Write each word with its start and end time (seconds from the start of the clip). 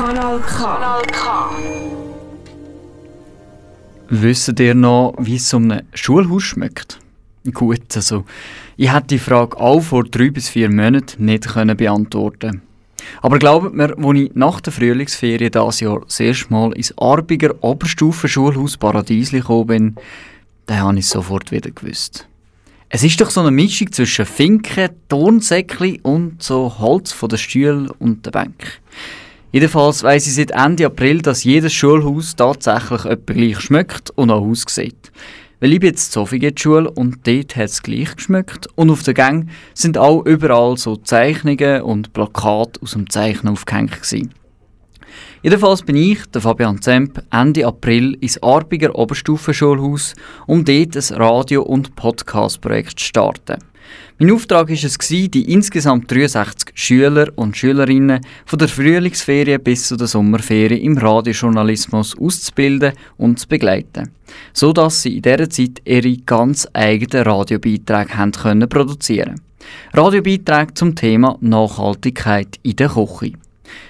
Kanal 0.00 0.40
K. 0.40 0.56
Kanal 0.56 1.02
K. 1.12 1.50
Wisst 4.08 4.58
ihr 4.58 4.74
noch, 4.74 5.12
wie 5.18 5.36
es 5.36 5.50
so 5.50 5.58
einem 5.58 5.82
Schulhaus 5.92 6.42
schmeckt? 6.42 6.98
Gut, 7.52 7.94
also 7.94 8.24
ich 8.78 8.90
hätte 8.90 9.08
die 9.08 9.18
Frage 9.18 9.58
auch 9.58 9.82
vor 9.82 10.04
drei 10.04 10.30
bis 10.30 10.48
vier 10.48 10.70
Monaten 10.70 11.26
nicht 11.26 11.48
können 11.48 11.76
beantworten 11.76 12.62
Aber 13.20 13.38
glaubt 13.38 13.74
mir, 13.74 13.94
als 13.94 14.16
ich 14.16 14.34
nach 14.34 14.62
der 14.62 14.72
Frühlingsferien 14.72 15.52
dieses 15.52 15.80
Jahr 15.80 16.00
das 16.00 16.18
erste 16.18 16.50
Mal 16.50 16.72
ins 16.72 16.96
Arbiger 16.96 17.62
Oberstufenschulhaus 17.62 18.78
Paradiesli 18.78 19.40
gekommen 19.40 19.66
bin, 19.66 19.94
dann 20.64 20.80
habe 20.80 20.98
ich 20.98 21.04
es 21.04 21.10
sofort 21.10 21.52
wieder 21.52 21.72
gewusst. 21.72 22.26
Es 22.88 23.04
ist 23.04 23.20
doch 23.20 23.28
so 23.28 23.40
eine 23.40 23.50
Mischung 23.50 23.92
zwischen 23.92 24.24
Finken, 24.24 24.88
Tonsäckli 25.10 26.00
und 26.02 26.42
so 26.42 26.78
Holz 26.78 27.12
von 27.12 27.28
der 27.28 27.36
Stühle 27.36 27.92
und 27.98 28.24
der 28.24 28.30
Bank. 28.30 28.80
Jedenfalls 29.52 30.04
weiss 30.04 30.28
ich 30.28 30.34
seit 30.34 30.52
Ende 30.52 30.86
April, 30.86 31.22
dass 31.22 31.42
jedes 31.42 31.72
Schulhaus 31.72 32.36
tatsächlich 32.36 33.04
etwa 33.04 33.32
gleich 33.32 33.60
schmeckt 33.60 34.10
und 34.10 34.30
auch 34.30 34.46
aussieht. 34.46 35.10
Weil 35.58 35.72
ich 35.72 35.80
bin 35.80 35.88
jetzt 35.90 36.08
in 36.08 36.12
Sophie 36.12 36.52
Schule 36.56 36.88
und 36.90 37.26
dort 37.26 37.56
hat 37.56 37.64
es 37.64 37.82
gleich 37.82 38.14
geschmeckt 38.14 38.68
und 38.76 38.90
auf 38.90 39.02
der 39.02 39.14
Gang 39.14 39.50
sind 39.74 39.98
auch 39.98 40.24
überall 40.24 40.76
so 40.76 40.96
Zeichnungen 40.96 41.82
und 41.82 42.12
Plakate 42.12 42.80
aus 42.80 42.92
dem 42.92 43.10
Zeichnen 43.10 43.52
aufgehängt 43.52 44.00
gewesen. 44.00 44.32
Jedenfalls 45.42 45.82
bin 45.82 45.96
ich, 45.96 46.24
der 46.26 46.42
Fabian 46.42 46.80
Zemp, 46.80 47.22
Ende 47.32 47.66
April 47.66 48.14
ins 48.20 48.42
Arbiger 48.42 48.94
Oberstufenschulhaus, 48.94 50.14
um 50.46 50.64
dort 50.64 50.96
ein 50.96 51.16
Radio- 51.16 51.62
und 51.62 51.96
Podcast-Projekt 51.96 53.00
zu 53.00 53.06
starten. 53.06 53.69
Mein 54.18 54.32
Auftrag 54.32 54.68
war 54.68 54.76
es, 54.76 54.98
die 55.08 55.52
insgesamt 55.52 56.10
63 56.10 56.72
Schüler 56.74 57.28
und 57.36 57.56
Schülerinnen 57.56 58.20
von 58.44 58.58
der 58.58 58.68
Frühlingsferien 58.68 59.62
bis 59.62 59.88
zu 59.88 59.96
der 59.96 60.08
Sommerferien 60.08 60.82
im 60.82 60.98
Radiojournalismus 60.98 62.18
auszubilden 62.18 62.92
und 63.16 63.38
zu 63.38 63.48
begleiten, 63.48 64.10
so 64.52 64.72
dass 64.72 65.02
sie 65.02 65.16
in 65.16 65.22
dieser 65.22 65.48
Zeit 65.48 65.80
ihre 65.84 66.16
ganz 66.18 66.68
eigenen 66.74 67.26
Radiobeiträge 67.26 68.16
haben 68.16 68.32
können 68.32 68.68
produzieren. 68.68 69.40
Radiobeiträge 69.94 70.74
zum 70.74 70.94
Thema 70.94 71.38
Nachhaltigkeit 71.40 72.58
in 72.62 72.76
der 72.76 72.90
Küche. 72.90 73.32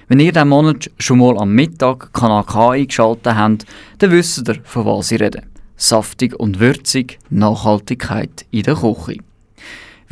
Wenn 0.09 0.21
ihr 0.21 0.33
diesen 0.33 0.49
Monat 0.49 0.91
schon 0.99 1.19
mal 1.19 1.39
am 1.39 1.55
Mittag 1.55 2.13
Kanal 2.13 2.45
K 2.45 2.71
eingeschaltet 2.71 3.35
habt, 3.35 3.67
dann 3.99 4.11
wisst 4.11 4.49
ihr, 4.49 4.59
von 4.63 4.85
was 4.85 5.11
ich 5.11 5.21
rede. 5.21 5.43
Saftig 5.77 6.39
und 6.39 6.61
würzig, 6.61 7.19
Nachhaltigkeit 7.31 8.45
in 8.51 8.63
der 8.63 8.75
Küche. 8.75 9.19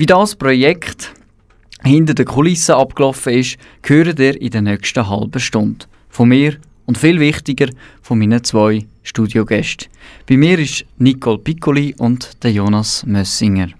Wie 0.01 0.07
das 0.07 0.37
Projekt 0.37 1.13
hinter 1.83 2.15
den 2.15 2.25
Kulissen 2.25 2.77
abgelaufen 2.77 3.33
ist, 3.33 3.59
hört 3.83 4.21
ihr 4.21 4.41
in 4.41 4.51
der 4.51 4.63
nächsten 4.63 5.09
halben 5.09 5.41
Stunde. 5.41 5.87
Von 6.09 6.29
mir 6.29 6.57
und 6.87 6.97
viel 6.97 7.19
wichtiger 7.19 7.67
von 8.01 8.21
meinen 8.21 8.45
zwei 8.45 8.87
Studiogästen. 9.03 9.89
Bei 10.29 10.37
mir 10.37 10.57
ist 10.61 10.85
Nicole 10.99 11.39
Piccoli 11.39 11.97
und 11.99 12.45
der 12.45 12.53
Jonas 12.53 13.05
Mössinger. 13.07 13.71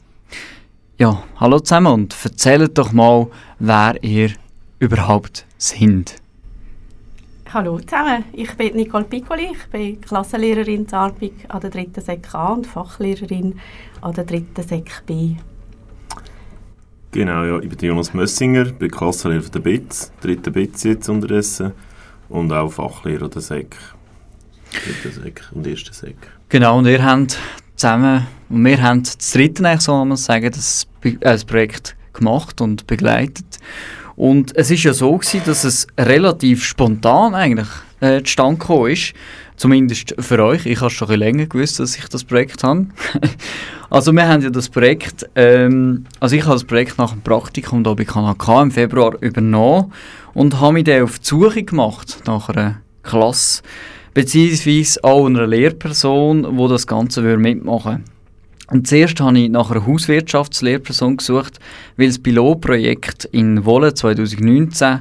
Ja, 0.99 1.23
hallo 1.37 1.61
zusammen 1.61 1.93
und 1.93 2.17
erzählt 2.25 2.77
doch 2.77 2.91
mal, 2.91 3.29
wer 3.61 4.03
ihr 4.03 4.33
überhaupt 4.81 5.47
sind. 5.57 6.17
Hallo 7.55 7.79
zusammen, 7.79 8.25
ich 8.33 8.53
bin 8.57 8.75
Nicole 8.75 9.05
Piccoli, 9.05 9.51
ich 9.53 9.71
bin 9.71 10.01
Klassenlehrerin 10.01 10.85
in 10.85 10.93
Arbig 10.93 11.35
an 11.47 11.61
der 11.61 11.71
3. 11.71 11.91
Sek 12.01 12.35
A 12.35 12.55
und 12.55 12.67
Fachlehrerin 12.67 13.61
an 14.01 14.15
der 14.15 14.25
3. 14.25 14.43
Sek 14.67 15.07
B. 15.07 15.37
Genau, 17.19 17.43
ja, 17.43 17.59
ich 17.59 17.69
bin 17.69 17.89
Jonas 17.89 18.15
Mössinger, 18.15 18.67
bin 18.67 18.93
Klassenlehrer 18.93 19.49
der 19.49 19.59
BITS, 19.59 20.13
dritte 20.21 20.53
BITS 20.53 20.85
jetzt 20.85 21.09
unterdessen 21.09 21.73
und 22.29 22.53
auch 22.53 22.71
Fachlehrer 22.71 23.29
der 23.29 23.43
SEC. 23.43 23.75
Dritte 24.71 25.21
SEC 25.21 25.43
und 25.51 25.67
erste 25.67 25.93
SEC. 25.93 26.15
Genau, 26.49 26.79
und 26.79 26.87
ihr 26.87 27.05
habt 27.05 27.37
zusammen, 27.75 28.25
und 28.49 28.65
wir 28.65 28.81
haben 28.81 29.03
das 29.03 29.33
dritte 29.33 29.67
eigentlich 29.67 29.81
so 29.81 30.05
man 30.05 30.17
sagen, 30.17 30.49
das, 30.53 30.87
äh, 31.03 31.17
das 31.19 31.45
Projekt 31.45 31.97
gemacht 32.13 32.61
und 32.61 32.87
begleitet. 32.87 33.59
Und 34.15 34.57
es 34.57 34.71
ist 34.71 34.85
ja 34.85 34.93
so 34.93 35.17
gewesen, 35.17 35.43
dass 35.45 35.65
es 35.65 35.89
relativ 35.99 36.63
spontan 36.63 37.35
eigentlich 37.35 37.69
äh, 37.99 38.23
zustande 38.23 38.59
gekommen 38.61 38.93
ist. 38.93 39.13
Zumindest 39.59 40.15
für 40.21 40.43
euch. 40.45 40.67
Ich 40.67 40.81
habe 40.81 40.91
schon 40.91 41.09
länger 41.09 41.47
gewusst, 41.47 41.81
dass 41.81 41.97
ich 41.97 42.09
das 42.09 42.23
Projekt 42.23 42.63
habe. 42.63 42.87
also 43.91 44.13
wir 44.13 44.29
haben 44.29 44.41
ja 44.41 44.51
das 44.51 44.69
Projekt, 44.69 45.29
ähm, 45.35 46.05
also 46.21 46.37
ich 46.37 46.45
habe 46.45 46.55
das 46.55 46.63
Projekt 46.63 46.97
nach 46.97 47.11
dem 47.11 47.23
Praktikum 47.23 47.83
hier 47.85 47.97
bei 47.97 48.05
Kanal 48.05 48.37
K 48.37 48.63
im 48.63 48.71
Februar 48.71 49.21
übernommen 49.21 49.93
und 50.33 50.61
habe 50.61 50.75
mich 50.75 50.85
dann 50.85 51.03
auf 51.03 51.19
die 51.19 51.27
Suche 51.27 51.65
gemacht 51.65 52.23
nach 52.25 52.49
einer 52.49 52.77
Klasse, 53.03 53.63
beziehungsweise 54.15 55.03
auch 55.03 55.27
einer 55.27 55.45
Lehrperson, 55.49 56.57
die 56.57 56.69
das 56.69 56.87
Ganze 56.87 57.21
mitmachen 57.21 57.93
würde. 57.93 58.05
Und 58.71 58.87
zuerst 58.87 59.21
habe 59.21 59.41
ich 59.41 59.51
nach 59.51 59.73
einer 59.73 59.85
Hauswirtschaftslehrperson 59.85 61.17
gesucht, 61.17 61.59
weil 61.97 62.07
das 62.07 62.21
Pilotprojekt 62.21 63.25
in 63.33 63.65
Wolle 63.65 63.93
2019 63.93 65.01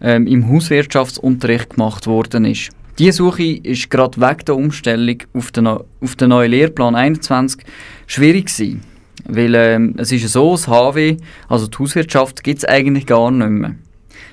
ähm, 0.00 0.26
im 0.28 0.48
Hauswirtschaftsunterricht 0.48 1.70
gemacht 1.70 2.06
worden 2.06 2.44
ist. 2.44 2.70
Diese 2.98 3.12
Suche 3.12 3.58
ist 3.62 3.90
gerade 3.90 4.20
wegen 4.20 4.44
der 4.44 4.56
Umstellung 4.56 5.18
auf 5.32 5.52
den, 5.52 5.68
auf 5.68 6.16
den 6.16 6.30
neuen 6.30 6.50
Lehrplan 6.50 6.96
21 6.96 7.64
schwierig 8.08 8.46
gewesen. 8.46 8.82
Weil 9.24 9.54
ähm, 9.54 9.94
es 9.98 10.10
ist 10.10 10.28
so, 10.28 10.52
das 10.52 10.66
HW, 10.66 11.16
also 11.48 11.68
die 11.68 11.78
Hauswirtschaft, 11.78 12.42
gibt 12.42 12.58
es 12.58 12.64
eigentlich 12.64 13.06
gar 13.06 13.30
nicht 13.30 13.50
mehr. 13.50 13.74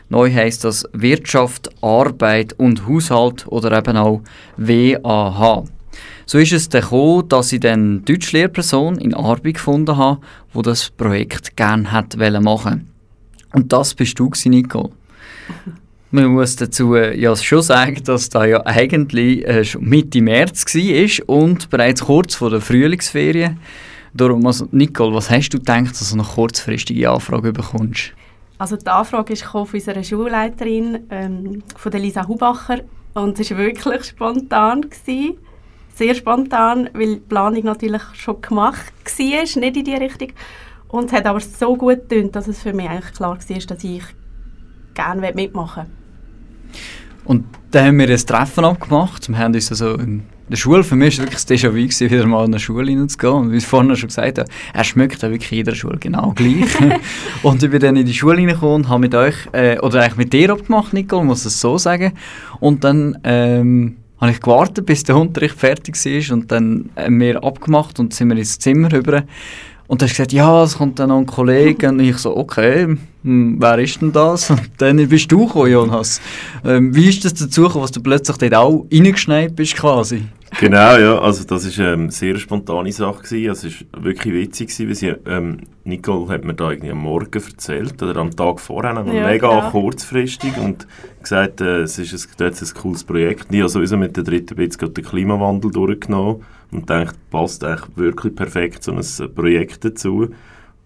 Neu 0.09 0.31
heisst 0.31 0.64
das 0.64 0.88
Wirtschaft, 0.94 1.70
Arbeit 1.84 2.54
und 2.54 2.88
Haushalt 2.88 3.46
oder 3.48 3.78
eben 3.78 3.98
auch 3.98 4.22
WAH. 4.58 5.66
So 6.25 6.40
ist 6.40 6.54
es 6.54 6.70
dann 6.70 6.81
gekommen, 6.81 7.30
dass 7.30 7.52
ich 7.52 7.59
dann 7.59 7.80
eine 7.80 8.00
Deutschlehrperson 8.00 8.98
in 8.98 9.14
Arbeit 9.14 9.56
gefunden 9.56 9.98
habe, 9.98 10.22
die 10.56 10.62
das 10.64 10.90
Projekt 10.90 11.56
gerne 11.56 12.42
machen 12.42 12.90
Und 13.54 13.72
das 13.72 13.94
bist 13.94 14.18
du, 14.18 14.31
Nicole. 14.46 14.90
Man 16.16 16.28
muss 16.28 16.56
dazu 16.56 16.96
äh, 16.96 17.20
ja 17.20 17.36
schon 17.36 17.62
sagen, 17.62 18.02
dass 18.06 18.30
da 18.30 18.46
ja 18.46 18.66
eigentlich 18.66 19.46
äh, 19.46 19.66
schon 19.66 19.84
Mitte 19.84 20.22
März 20.22 20.64
war 20.74 21.36
und 21.36 21.70
bereits 21.70 22.06
kurz 22.06 22.36
vor 22.36 22.50
der 22.50 22.62
Frühlingsferien. 22.62 23.59
Darum, 24.14 24.48
also 24.48 24.66
Nicole, 24.72 25.14
was 25.14 25.30
hast 25.30 25.50
du 25.50 25.58
gedacht, 25.58 25.90
dass 25.90 26.12
du 26.12 26.16
eine 26.16 26.24
kurzfristige 26.24 27.09
Anfrage 27.09 27.52
bekommst? 27.52 28.14
Also 28.58 28.78
die 28.78 28.88
Anfrage 28.88 29.34
ist 29.34 29.44
von 29.44 29.68
unserer 29.68 30.02
Schulleiterin, 30.06 31.00
ähm, 31.09 31.64
von 31.75 31.92
Lisa 31.92 32.25
Hubacher 32.25 32.80
und 33.14 33.38
es 33.38 33.52
war 33.52 33.58
wirklich 33.58 34.06
spontan. 34.06 34.84
Gewesen. 34.84 35.38
Sehr 35.96 36.16
spontan, 36.16 36.90
weil 36.94 37.16
die 37.16 37.22
Planung 37.28 37.66
natürlich 37.66 38.04
schon 38.14 38.42
gemacht 38.42 38.94
war, 39.04 39.42
nicht 39.42 39.78
in 39.78 39.84
die 39.84 39.96
Richtung. 39.96 40.30
Und 40.88 41.08
es 41.08 41.12
hat 41.12 41.25
aber 41.25 41.42
so 41.42 41.75
gut 41.75 42.08
getönt, 42.08 42.38
dass 42.38 42.48
es 42.48 42.62
für 42.62 42.72
mich 42.72 42.88
eigentlich 42.88 43.14
klar 43.14 43.38
war, 43.38 43.59
dass 43.68 43.84
ich 43.84 44.04
gerne 44.94 45.34
mitmachen 45.34 45.84
will. 45.84 46.05
Und 47.25 47.46
dann 47.72 47.88
haben 47.88 48.00
wir 48.00 48.09
ein 48.09 48.18
Treffen 48.18 48.63
abgemacht. 48.63 49.28
Wir 49.28 49.38
haben 49.38 49.53
uns 49.53 49.69
also 49.72 49.96
in 49.96 50.24
der 50.47 50.58
Schule, 50.58 50.84
für 50.84 50.96
mich 50.96 51.18
war 51.18 51.25
es 51.25 51.31
wirklich 51.31 51.62
das 51.62 51.72
Déjà-vu, 51.72 52.12
wieder 52.12 52.28
mal 52.28 52.46
in 52.46 52.52
eine 52.52 52.59
Schule 52.59 52.91
hineinzugehen. 52.91 53.34
Und 53.34 53.52
wie 53.52 53.58
ich 53.58 53.66
vorhin 53.66 53.96
schon 53.96 54.08
gesagt 54.08 54.38
habe, 54.38 54.50
er 54.74 54.84
schmeckt 54.84 55.22
ja 55.24 55.30
wirklich 55.31 55.52
in 55.52 55.58
jeder 55.58 55.75
Schule 55.75 55.97
genau 55.97 56.34
gleich. 56.36 56.69
und 57.44 57.63
ich 57.63 57.72
bin 57.72 57.80
dann 57.80 57.96
in 57.96 58.06
die 58.06 58.13
Schule 58.13 58.38
hineingekommen 58.38 58.75
und 58.75 58.90
habe 58.90 59.02
mit 59.02 59.16
euch, 59.16 59.36
äh, 59.53 59.80
oder 59.80 60.02
eigentlich 60.02 60.18
mit 60.18 60.34
dir 60.34 60.52
abgemacht, 60.52 60.94
Nicole, 60.94 61.25
muss 61.25 61.46
es 61.46 61.59
so 61.59 61.80
sagen. 61.80 62.13
Und 62.59 62.84
dann 62.84 63.18
ähm, 63.24 63.97
habe 64.22 64.31
ich 64.31 64.40
gewartet, 64.40 64.86
bis 64.86 65.03
der 65.03 65.18
Unterricht 65.18 65.56
fertig 65.56 65.96
war 65.96 66.36
und 66.36 66.52
dann 66.52 66.90
haben 66.96 67.19
wir 67.19 67.44
abgemacht 67.44 68.00
und 68.00 68.13
sind 68.13 68.30
wir 68.30 68.38
ins 68.38 68.59
Zimmer 68.59 68.92
rüber. 68.92 69.24
Und 69.88 70.01
dann 70.01 70.07
hast 70.09 70.18
du 70.18 70.23
gesagt, 70.23 70.34
ja, 70.34 70.63
es 70.63 70.78
kommt 70.78 71.00
dann 71.00 71.09
noch 71.09 71.18
ein 71.18 71.25
Kollege. 71.25 71.89
Und 71.89 72.00
ich 72.00 72.18
so, 72.18 72.36
okay, 72.36 72.98
hm, 73.24 73.57
wer 73.60 73.77
ist 73.80 74.01
denn 74.01 74.12
das? 74.12 74.50
Und 74.50 74.69
dann 74.77 75.07
bist 75.07 75.31
du 75.31 75.45
gekommen, 75.45 75.71
Jonas. 75.71 76.21
Ähm, 76.63 76.95
wie 76.95 77.10
ist 77.10 77.24
das 77.24 77.33
dazu 77.36 77.63
gekommen, 77.63 77.83
dass 77.83 77.92
du 77.92 78.01
plötzlich 78.01 78.38
dort 78.38 78.56
auch 78.56 78.86
reingeschneit 78.92 79.56
bist 79.56 79.75
quasi? 79.75 80.24
Genau, 80.59 80.97
ja, 80.97 81.19
also 81.19 81.44
das 81.44 81.77
war 81.77 81.88
ähm, 81.88 82.01
eine 82.01 82.12
sehr 82.12 82.38
spontane 82.38 82.92
Sache. 82.92 83.24
Gewesen. 83.24 83.50
Also 83.50 83.68
es 83.68 83.86
war 83.92 84.03
wirklich 84.03 84.33
witzig, 84.33 84.69
gewesen, 84.69 84.88
weil 84.88 84.95
sie, 84.95 85.07
ähm, 85.30 85.57
Nicole 85.83 86.30
hat 86.30 86.45
mir 86.45 86.53
da 86.53 86.71
irgendwie 86.71 86.92
am 86.92 87.00
Morgen 87.00 87.33
erzählt, 87.33 88.01
oder 88.01 88.18
am 88.18 88.36
Tag 88.36 88.59
vorher, 88.59 88.94
ja, 88.94 89.03
mega 89.03 89.50
genau. 89.50 89.69
kurzfristig 89.71 90.57
und 90.57 90.88
gesagt, 91.21 91.62
äh, 91.62 91.81
es 91.81 91.97
ist 91.97 92.13
ein, 92.13 92.45
jetzt 92.45 92.62
ein 92.62 92.81
cooles 92.81 93.03
Projekt. 93.03 93.47
Ich 93.51 93.59
habe 93.59 93.69
sowieso 93.69 93.97
mit 93.97 94.15
der 94.15 94.24
dritten 94.24 94.56
Bits 94.56 94.77
den 94.77 94.94
Klimawandel 94.94 95.71
durchgenommen 95.71 96.44
und 96.71 96.89
denkt, 96.89 97.15
passt 97.31 97.63
eigentlich 97.63 97.98
wirklich 97.98 98.36
perfekt 98.36 98.83
so 98.83 98.94
ein 98.94 99.33
Projekt 99.33 99.83
dazu. 99.83 100.30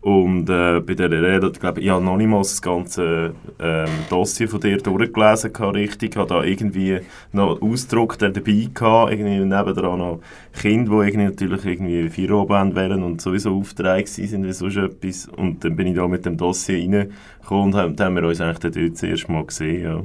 Und 0.01 0.50
äh, 0.50 0.80
bei 0.80 0.94
dieser 0.94 1.12
Rede, 1.12 1.50
ich 1.51 1.60
glaube, 1.60 1.81
ich 1.81 1.90
habe 1.90 2.04
noch 2.04 2.16
nicht 2.16 2.30
mal 2.30 2.38
das 2.38 2.62
ganze 2.62 3.34
ähm, 3.60 3.90
Dossier 4.10 4.48
von 4.48 4.62
dir 4.62 4.78
durchgelesen, 4.78 5.54
richtig. 5.54 6.12
Ich 6.12 6.18
habe 6.18 6.30
da 6.30 6.42
irgendwie 6.42 7.01
noch 7.34 7.62
Ausdruck 7.62 8.18
dabei 8.18 8.69
gehabt, 8.74 9.12
irgendwie 9.12 9.40
nebendran 9.40 10.00
noch 10.00 10.22
Kinder, 10.54 10.92
die 10.92 11.10
irgendwie 11.10 11.25
natürlich 11.25 11.66
irgendwie 11.66 12.10
vier 12.10 12.31
oben 12.31 12.75
wären 12.75 13.04
und 13.04 13.19
sowieso 13.19 13.57
Aufträge 13.57 14.07
sind 14.07 14.46
wie 14.46 14.54
sonst 14.54 14.78
etwas. 14.78 15.28
Und 15.36 15.66
dann 15.66 15.75
bin 15.75 15.88
ich 15.88 15.96
da 15.96 16.07
mit 16.07 16.25
dem 16.25 16.38
Dossier 16.38 16.78
reingekommen 16.78 17.66
und 17.66 17.75
haben, 17.75 18.00
haben 18.00 18.16
wir 18.16 18.24
uns 18.24 18.40
eigentlich 18.40 18.60
dort 18.60 18.94
das 18.94 19.04
erste 19.04 19.31
Mal 19.34 19.46
gesehen, 19.46 19.84
ja. 19.84 20.01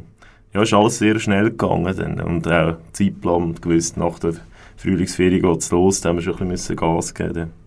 ja, 0.55 0.63
ist 0.63 0.75
alles 0.75 0.99
sehr 0.99 1.21
schnell 1.21 1.51
gegangen 1.51 1.95
dann. 1.97 2.21
und 2.21 2.49
auch 2.49 2.79
Zeitplan 2.91 3.55
gewusst, 3.61 3.97
nach 3.97 4.19
der 4.19 4.35
Frühlingsferien 4.77 5.41
geht 5.41 5.59
es 5.59 5.71
los, 5.71 6.01
da 6.01 6.09
haben 6.09 6.17
wir 6.17 6.23
schon 6.23 6.37
ein 6.41 6.49
bisschen 6.49 6.75
Gas 6.75 7.15
geben. 7.15 7.64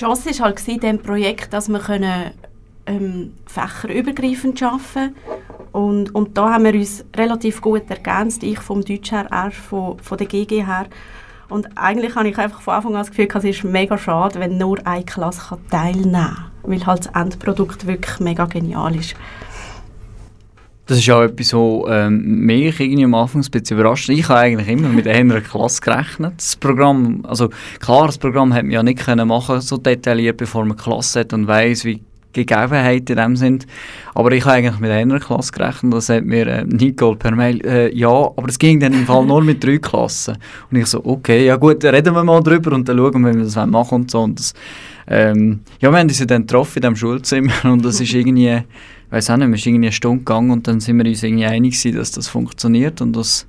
Die 0.00 0.06
Chance 0.06 0.30
war 0.30 0.46
halt 0.46 0.66
in 0.66 0.80
diesem 0.80 0.98
Projekt, 0.98 1.52
dass 1.52 1.68
wir 1.68 1.78
können, 1.78 2.30
ähm, 2.86 3.34
fächerübergreifend 3.44 4.62
arbeiten 4.62 5.14
und, 5.72 6.14
und 6.14 6.38
da 6.38 6.54
haben 6.54 6.64
wir 6.64 6.72
uns 6.72 7.04
relativ 7.14 7.60
gut 7.60 7.82
ergänzt, 7.90 8.42
ich 8.42 8.58
vom 8.60 8.82
Deutsch 8.82 9.12
her, 9.12 9.26
er 9.30 9.50
von, 9.50 9.98
von 9.98 10.16
der 10.16 10.26
GG 10.26 10.64
her. 10.64 10.86
Und 11.50 11.76
eigentlich 11.76 12.14
habe 12.14 12.30
ich 12.30 12.38
einfach 12.38 12.62
von 12.62 12.72
Anfang 12.72 12.94
an 12.94 13.00
das 13.00 13.10
Gefühl, 13.10 13.28
es 13.30 13.44
ist 13.44 13.64
mega 13.64 13.98
schade, 13.98 14.40
wenn 14.40 14.56
nur 14.56 14.78
eine 14.86 15.04
Klasse 15.04 15.58
teilnehmen 15.70 16.12
kann, 16.12 16.50
weil 16.62 16.86
halt 16.86 17.04
das 17.04 17.14
Endprodukt 17.14 17.86
wirklich 17.86 18.20
mega 18.20 18.46
genial 18.46 18.96
ist. 18.96 19.14
Das 20.90 20.98
ist 20.98 21.08
auch 21.10 21.22
etwas, 21.22 21.52
was 21.52 21.84
ähm, 21.88 22.46
mich 22.46 22.80
irgendwie 22.80 23.04
am 23.04 23.14
Anfang 23.14 23.42
ein 23.42 23.48
bisschen 23.48 23.78
überrascht. 23.78 24.08
Ich 24.08 24.28
habe 24.28 24.40
eigentlich 24.40 24.66
immer 24.66 24.88
mit 24.88 25.06
einer 25.06 25.40
Klasse 25.40 25.80
gerechnet. 25.80 26.32
Das 26.38 26.56
Programm, 26.56 27.24
also 27.28 27.48
klar, 27.78 28.06
das 28.06 28.18
Programm 28.18 28.50
hätte 28.52 28.64
man 28.64 28.72
ja 28.72 28.82
nicht 28.82 28.98
können 28.98 29.28
machen 29.28 29.60
so 29.60 29.76
detailliert, 29.76 30.38
bevor 30.38 30.64
man 30.64 30.76
Klasse 30.76 31.20
hat 31.20 31.32
und 31.32 31.46
weiß, 31.46 31.84
wie 31.84 32.02
Gegebenheiten 32.32 33.14
dem 33.14 33.36
sind. 33.36 33.68
Aber 34.16 34.32
ich 34.32 34.44
habe 34.44 34.54
eigentlich 34.54 34.80
mit 34.80 34.90
einer 34.90 35.20
Klasse 35.20 35.52
gerechnet. 35.52 35.94
Das 35.94 36.08
hat 36.08 36.24
mir 36.24 36.48
äh, 36.48 36.64
Nicole 36.64 37.14
per 37.14 37.36
Mail, 37.36 37.64
äh, 37.64 37.94
ja, 37.96 38.08
aber 38.08 38.48
es 38.48 38.58
ging 38.58 38.80
dann 38.80 38.92
im 38.92 39.06
Fall 39.06 39.24
nur 39.24 39.44
mit 39.44 39.62
drei 39.62 39.78
Klassen. 39.78 40.38
Und 40.72 40.76
ich 40.76 40.86
so, 40.86 41.04
okay, 41.04 41.46
ja 41.46 41.54
gut, 41.54 41.84
reden 41.84 42.16
wir 42.16 42.24
mal 42.24 42.42
drüber 42.42 42.72
und 42.72 42.88
dann 42.88 42.98
schauen 42.98 43.22
wir, 43.22 43.32
wie 43.32 43.38
wir 43.38 43.44
das 43.44 43.64
machen 43.64 43.94
und 43.94 44.10
so. 44.10 44.22
Und 44.22 44.40
das, 44.40 44.54
ähm, 45.06 45.60
ja, 45.78 45.92
wir 45.92 45.98
haben 46.00 46.08
uns 46.08 46.26
dann 46.26 46.48
getroffen 46.48 46.78
in 46.78 46.82
diesem 46.82 46.96
Schulzimmer 46.96 47.52
und 47.62 47.84
das 47.84 48.00
ist 48.00 48.12
irgendwie 48.12 48.64
weiß 49.10 49.30
auch 49.30 49.36
nicht, 49.36 49.50
wir 49.50 49.58
sind 49.58 49.74
irgendwie 49.74 49.88
eine 49.88 49.92
Stunde 49.92 50.18
gegangen 50.18 50.50
und 50.50 50.66
dann 50.66 50.80
sind 50.80 50.98
wir 50.98 51.06
uns 51.06 51.22
irgendwie 51.22 51.46
einig 51.46 51.72
gewesen, 51.72 51.98
dass 51.98 52.12
das 52.12 52.28
funktioniert 52.28 53.00
und 53.00 53.14
dass 53.14 53.46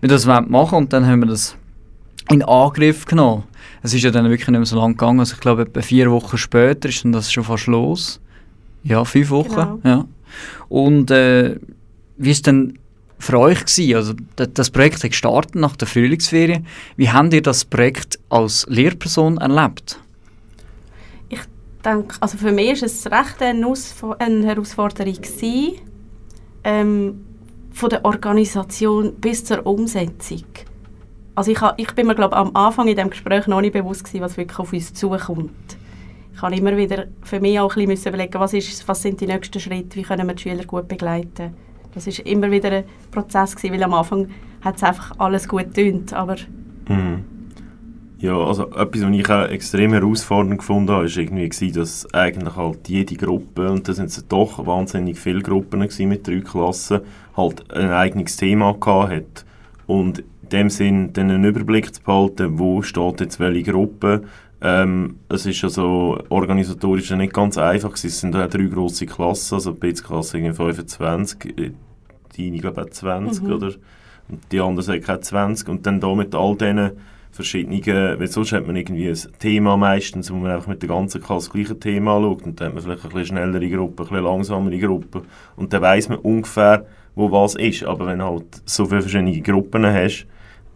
wir 0.00 0.08
das 0.08 0.26
machen 0.26 0.76
und 0.76 0.92
dann 0.92 1.06
haben 1.06 1.20
wir 1.20 1.28
das 1.28 1.56
in 2.30 2.42
Angriff 2.42 3.04
genommen. 3.04 3.44
Es 3.82 3.94
ist 3.94 4.02
ja 4.02 4.10
dann 4.10 4.28
wirklich 4.28 4.48
nicht 4.48 4.58
mehr 4.58 4.66
so 4.66 4.76
lange 4.76 4.94
gegangen, 4.94 5.20
also 5.20 5.34
ich 5.34 5.40
glaube 5.40 5.62
etwa 5.62 5.82
vier 5.82 6.10
Wochen 6.10 6.38
später 6.38 6.88
ist 6.88 7.04
dann 7.04 7.12
das 7.12 7.32
schon 7.32 7.44
fast 7.44 7.66
los. 7.66 8.20
Ja, 8.82 9.04
fünf 9.04 9.30
Wochen, 9.30 9.54
genau. 9.54 9.80
ja. 9.84 10.04
Und 10.68 11.10
äh, 11.10 11.56
wie 12.16 12.30
ist 12.30 12.46
denn 12.46 12.78
für 13.18 13.38
euch 13.38 13.60
gewesen? 13.64 13.96
Also 13.96 14.14
das 14.36 14.70
Projekt 14.70 15.02
hat 15.04 15.10
gestartet 15.10 15.54
nach 15.54 15.76
der 15.76 15.88
Frühlingsferien. 15.88 16.66
Wie 16.96 17.10
habt 17.10 17.34
ihr 17.34 17.42
das 17.42 17.64
Projekt 17.64 18.18
als 18.30 18.66
Lehrperson 18.68 19.38
erlebt? 19.38 20.00
Denke, 21.80 22.16
also 22.20 22.38
für 22.38 22.52
mich 22.52 22.80
war 22.80 22.86
es 22.86 23.06
recht 23.10 23.42
eine, 23.42 24.46
Herausforderung, 24.46 25.18
ähm, 26.64 27.24
von 27.72 27.90
der 27.90 28.04
Organisation 28.04 29.14
bis 29.14 29.44
zur 29.44 29.66
Umsetzung. 29.66 30.44
Also 31.34 31.52
ich, 31.52 31.60
ich 31.76 31.94
bin 31.94 32.06
mir 32.06 32.14
glaube 32.14 32.36
am 32.36 32.54
Anfang 32.54 32.88
in 32.88 32.96
dem 32.96 33.10
Gespräch 33.10 33.46
noch 33.46 33.60
nicht 33.60 33.72
bewusst 33.72 34.04
gewesen, 34.04 34.22
was 34.22 34.36
wirklich 34.36 34.58
auf 34.58 34.72
uns 34.72 34.92
zukommt. 34.92 35.50
Ich 36.34 36.42
habe 36.42 36.56
immer 36.56 36.76
wieder 36.76 37.06
für 37.22 37.40
mich 37.40 37.58
auch 37.60 37.76
ein 37.76 37.86
bisschen 37.86 38.12
überlegen, 38.12 38.40
was, 38.40 38.52
ist, 38.54 38.86
was 38.88 39.02
sind 39.02 39.20
die 39.20 39.26
nächsten 39.26 39.60
Schritte, 39.60 39.96
wie 39.96 40.02
können 40.02 40.26
wir 40.26 40.34
die 40.34 40.42
Schüler 40.42 40.64
gut 40.64 40.88
begleiten. 40.88 41.54
Das 41.94 42.06
ist 42.06 42.20
immer 42.20 42.50
wieder 42.50 42.70
ein 42.70 42.84
Prozess 43.10 43.56
gewesen, 43.56 43.74
weil 43.74 43.82
am 43.82 43.94
Anfang 43.94 44.28
hat 44.62 44.76
es 44.76 44.82
einfach 44.82 45.12
alles 45.18 45.48
gut 45.48 45.74
getönt, 45.74 46.12
aber 46.12 46.36
mhm. 46.88 47.24
Ja, 48.20 48.36
also 48.36 48.70
etwas, 48.72 49.00
was 49.00 49.10
ich 49.12 49.30
auch 49.30 49.48
extrem 49.48 49.94
herausfordernd 49.94 50.58
gefunden 50.58 50.92
habe, 50.92 51.04
war 51.04 51.16
irgendwie, 51.16 51.72
dass 51.72 52.12
eigentlich 52.12 52.54
halt 52.54 52.86
jede 52.86 53.16
Gruppe, 53.16 53.70
und 53.70 53.88
da 53.88 53.94
sind 53.94 54.10
es 54.10 54.28
doch 54.28 54.66
wahnsinnig 54.66 55.18
viele 55.18 55.40
Gruppen 55.40 55.80
mit 55.80 56.28
drei 56.28 56.40
Klassen, 56.40 57.00
halt 57.34 57.70
ein 57.72 57.88
eigenes 57.88 58.36
Thema 58.36 58.74
gehabt 58.74 59.10
hat. 59.10 59.44
Und 59.86 60.18
in 60.18 60.48
dem 60.50 60.68
Sinn 60.68 61.12
dann 61.14 61.30
einen 61.30 61.44
Überblick 61.46 61.94
zu 61.94 62.02
behalten, 62.02 62.58
wo 62.58 62.82
steht 62.82 63.20
jetzt 63.20 63.40
welche 63.40 63.72
Gruppe. 63.72 64.24
Ähm, 64.60 65.16
es 65.30 65.46
ist 65.46 65.64
also 65.64 66.18
organisatorisch 66.28 67.10
nicht 67.12 67.32
ganz 67.32 67.56
einfach. 67.56 67.94
Es 67.94 68.20
sind 68.20 68.36
auch 68.36 68.48
drei 68.48 68.64
grosse 68.64 69.06
Klassen, 69.06 69.54
also 69.54 69.72
die 69.72 69.78
BZ-Klasse 69.78 70.52
25, 70.52 71.58
äh, 71.58 71.70
die 72.36 72.54
ich 72.54 72.60
glaube 72.60 72.82
auch 72.82 72.90
20, 72.90 73.42
mhm. 73.42 73.52
oder? 73.52 73.72
Und 74.28 74.40
die 74.52 74.60
anderen 74.60 74.82
sagen 74.82 75.04
auch 75.08 75.20
20. 75.22 75.68
Und 75.68 75.86
dann 75.86 76.00
da 76.00 76.14
mit 76.14 76.34
all 76.34 76.54
diesen 76.56 76.90
verschiedene, 77.40 78.18
weil 78.18 78.26
sonst 78.26 78.52
hat 78.52 78.66
man 78.66 78.76
irgendwie 78.76 79.08
ein 79.08 79.18
Thema 79.38 79.76
meistens, 79.76 80.30
wo 80.30 80.36
man 80.36 80.52
einfach 80.52 80.68
mit 80.68 80.82
der 80.82 80.88
ganzen 80.88 81.22
Klasse 81.22 81.48
das 81.48 81.52
gleiche 81.52 81.78
Thema 81.78 82.16
anschaut 82.16 82.42
und 82.42 82.60
dann 82.60 82.68
hat 82.68 82.74
man 82.74 82.82
vielleicht 82.82 83.14
eine 83.14 83.24
schnellere 83.26 83.68
Gruppe, 83.68 84.02
ein 84.02 84.08
bisschen 84.08 84.24
langsamere 84.24 84.78
Gruppe 84.78 85.22
und 85.56 85.72
dann 85.72 85.82
weiß 85.82 86.08
man 86.08 86.18
ungefähr, 86.18 86.86
wo 87.14 87.30
was 87.30 87.54
ist, 87.56 87.84
aber 87.84 88.06
wenn 88.06 88.20
du 88.20 88.24
halt 88.24 88.62
so 88.64 88.86
viele 88.86 89.02
verschiedene 89.02 89.40
Gruppen 89.40 89.84
hast, 89.86 90.26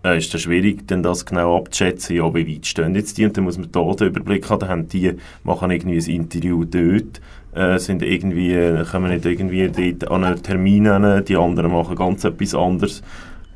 äh, 0.04 0.18
ist 0.18 0.34
es 0.34 0.42
schwierig, 0.42 0.86
dann 0.86 1.02
das 1.02 1.24
genau 1.24 1.56
abzuschätzen, 1.56 2.16
ja, 2.16 2.34
wie 2.34 2.46
weit 2.46 2.66
stehen 2.66 2.94
jetzt 2.94 3.16
die? 3.16 3.24
Und 3.24 3.36
dann 3.36 3.44
muss 3.44 3.58
man 3.58 3.72
da 3.72 3.92
den 3.94 4.08
Überblick 4.08 4.48
haben, 4.50 4.60
dann 4.60 4.68
haben 4.68 4.88
die, 4.88 5.14
machen 5.42 5.70
irgendwie 5.70 5.98
ein 5.98 6.20
Interview 6.20 6.64
dort, 6.64 7.20
äh, 7.54 7.78
sind 7.78 8.02
irgendwie, 8.02 8.84
kommen 8.90 9.10
nicht 9.10 9.24
irgendwie 9.24 9.68
dort 9.68 10.10
an 10.10 10.24
einen 10.24 10.42
Termin 10.42 10.84
hin, 10.84 11.24
die 11.26 11.36
anderen 11.36 11.72
machen 11.72 11.96
ganz 11.96 12.24
etwas 12.24 12.54
anderes. 12.54 13.02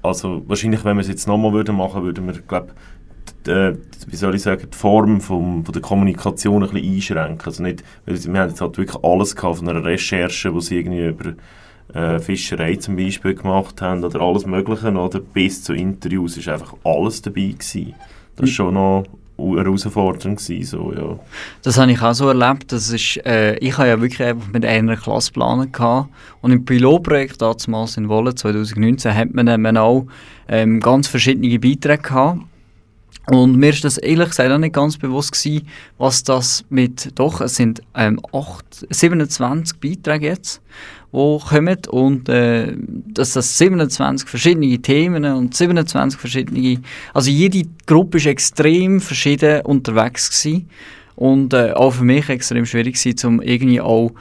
Also 0.03 0.43
wahrscheinlich, 0.47 0.85
wenn 0.85 0.97
wir 0.97 1.03
es 1.03 1.09
jetzt 1.09 1.29
nochmal 1.29 1.53
würden 1.53 1.77
machen, 1.77 2.03
würden 2.03 2.27
wir, 2.27 2.35
glaube 2.47 2.69
wie 3.49 4.17
soll 4.17 4.35
ich 4.35 4.43
sagen, 4.43 4.69
die 4.73 4.77
Form 4.77 5.21
vom, 5.21 5.65
von 5.65 5.73
der 5.73 5.83
Kommunikation 5.83 6.63
ein 6.63 6.71
bisschen 6.71 6.95
einschränken. 6.95 7.47
Also 7.47 7.63
nicht, 7.63 7.83
wir 8.07 8.41
haben 8.41 8.49
jetzt 8.49 8.61
halt 8.61 8.79
wirklich 8.79 9.03
alles 9.03 9.35
gehabt, 9.35 9.59
von 9.59 9.69
einer 9.69 9.85
Recherche, 9.85 10.53
wo 10.55 10.61
sie 10.61 10.79
irgendwie 10.79 11.07
über 11.07 11.35
äh, 11.95 12.19
Fischerei 12.19 12.77
zum 12.77 12.97
Beispiel 12.97 13.35
gemacht 13.35 13.81
haben 13.83 14.05
oder 14.05 14.21
alles 14.21 14.47
Mögliche, 14.47 14.93
oder 14.93 15.21
bis 15.21 15.63
zu 15.63 15.73
Interviews 15.73 16.37
ist 16.37 16.49
einfach 16.49 16.75
alles 16.85 17.23
dabei 17.23 17.55
gewesen. 17.59 17.95
Das 18.37 18.49
ist 18.49 18.55
schon 18.55 18.75
noch 18.75 19.05
herausfordernd 19.39 20.39
gewesen, 20.39 20.65
so, 20.65 20.93
ja. 20.93 21.19
Das 21.63 21.79
habe 21.79 21.93
ich 21.93 22.03
auch 22.03 22.13
so 22.13 22.29
erlebt. 22.29 22.73
Das 22.73 22.91
ist, 22.91 23.19
äh, 23.25 23.57
ich 23.59 23.79
habe 23.79 23.89
ja 23.89 24.01
wirklich 24.01 24.23
einfach 24.23 24.49
mit 24.53 24.65
einer 24.65 24.97
Klasse 24.97 25.33
planen 25.33 25.73
und 26.41 26.51
im 26.51 26.65
Pilotprojekt 26.65 27.41
damals 27.41 27.97
in 27.97 28.09
Wolle 28.09 28.35
2019 28.35 29.15
hat 29.15 29.35
man 29.35 29.47
dann 29.47 29.77
auch 29.77 30.07
ähm, 30.49 30.81
ganz 30.81 31.07
verschiedene 31.07 31.59
Beiträge 31.59 32.03
gehabt. 32.03 32.41
Und 33.31 33.57
mir 33.57 33.71
ist 33.71 33.85
das 33.85 33.99
ehrlich 33.99 34.31
gesagt 34.31 34.51
auch 34.51 34.59
nicht 34.59 34.75
ganz 34.75 34.97
bewusst 34.97 35.33
gewesen, 35.33 35.67
was 35.99 36.23
das 36.23 36.65
mit, 36.71 37.11
doch, 37.19 37.43
es 37.43 37.57
sind 37.57 37.83
ähm, 37.95 38.21
8, 38.33 38.87
27 38.89 39.79
Beiträge 39.79 40.29
jetzt, 40.29 40.63
die 41.13 41.39
kommen 41.39 41.79
und 41.91 42.29
äh, 42.31 42.75
dass 42.79 43.35
das 43.35 43.59
27 43.59 44.27
verschiedene 44.27 44.79
Themen 44.79 45.25
und 45.27 45.55
27 45.55 46.19
verschiedene, 46.19 46.81
also 47.13 47.31
jede 47.31 47.69
Gruppe 47.87 48.17
ist 48.17 48.27
extrem 48.27 49.01
verschieden 49.01 49.61
unterwegs 49.63 50.31
gewesen 50.31 50.69
und 51.17 51.53
äh, 51.53 51.73
auch 51.73 51.93
für 51.93 52.05
mich 52.05 52.31
extrem 52.31 52.65
schwierig 52.65 52.95
gewesen, 52.95 53.27
um 53.27 53.43
irgendwie 53.43 53.81
auch 53.83 54.13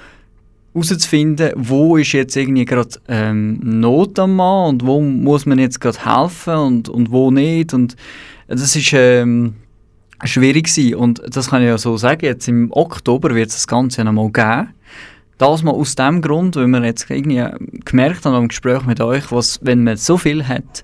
herauszufinden, 0.73 1.51
wo 1.55 1.95
ist 1.97 2.11
jetzt 2.11 2.35
irgendwie 2.35 2.65
gerade 2.65 2.89
ähm, 3.07 3.59
Not 3.63 4.19
am 4.19 4.35
Mann 4.35 4.69
und 4.69 4.85
wo 4.85 5.01
muss 5.01 5.45
man 5.45 5.59
jetzt 5.59 5.79
gerade 5.79 6.05
helfen 6.05 6.55
und, 6.55 6.89
und 6.89 7.11
wo 7.11 7.31
nicht 7.31 7.73
und 7.73 7.95
das 8.47 8.75
ist 8.75 8.93
ähm, 8.93 9.55
schwierig 10.23 10.73
gewesen. 10.73 10.95
und 10.95 11.21
das 11.29 11.49
kann 11.49 11.61
ich 11.61 11.67
ja 11.67 11.77
so 11.77 11.97
sagen, 11.97 12.25
jetzt 12.25 12.47
im 12.47 12.71
Oktober 12.71 13.35
wird 13.35 13.49
es 13.49 13.55
das 13.55 13.67
Ganze 13.67 14.03
noch 14.03 14.13
mal 14.13 14.31
geben 14.31 14.69
das 15.37 15.63
mal 15.63 15.71
aus 15.71 15.95
dem 15.95 16.21
Grund, 16.21 16.55
weil 16.55 16.67
wir 16.67 16.83
jetzt 16.83 17.09
irgendwie 17.09 17.43
gemerkt 17.85 18.25
haben 18.25 18.35
im 18.35 18.47
Gespräch 18.47 18.83
mit 18.85 18.99
euch, 19.01 19.31
was, 19.31 19.59
wenn 19.61 19.83
man 19.83 19.97
so 19.97 20.17
viel 20.17 20.47
hat, 20.47 20.83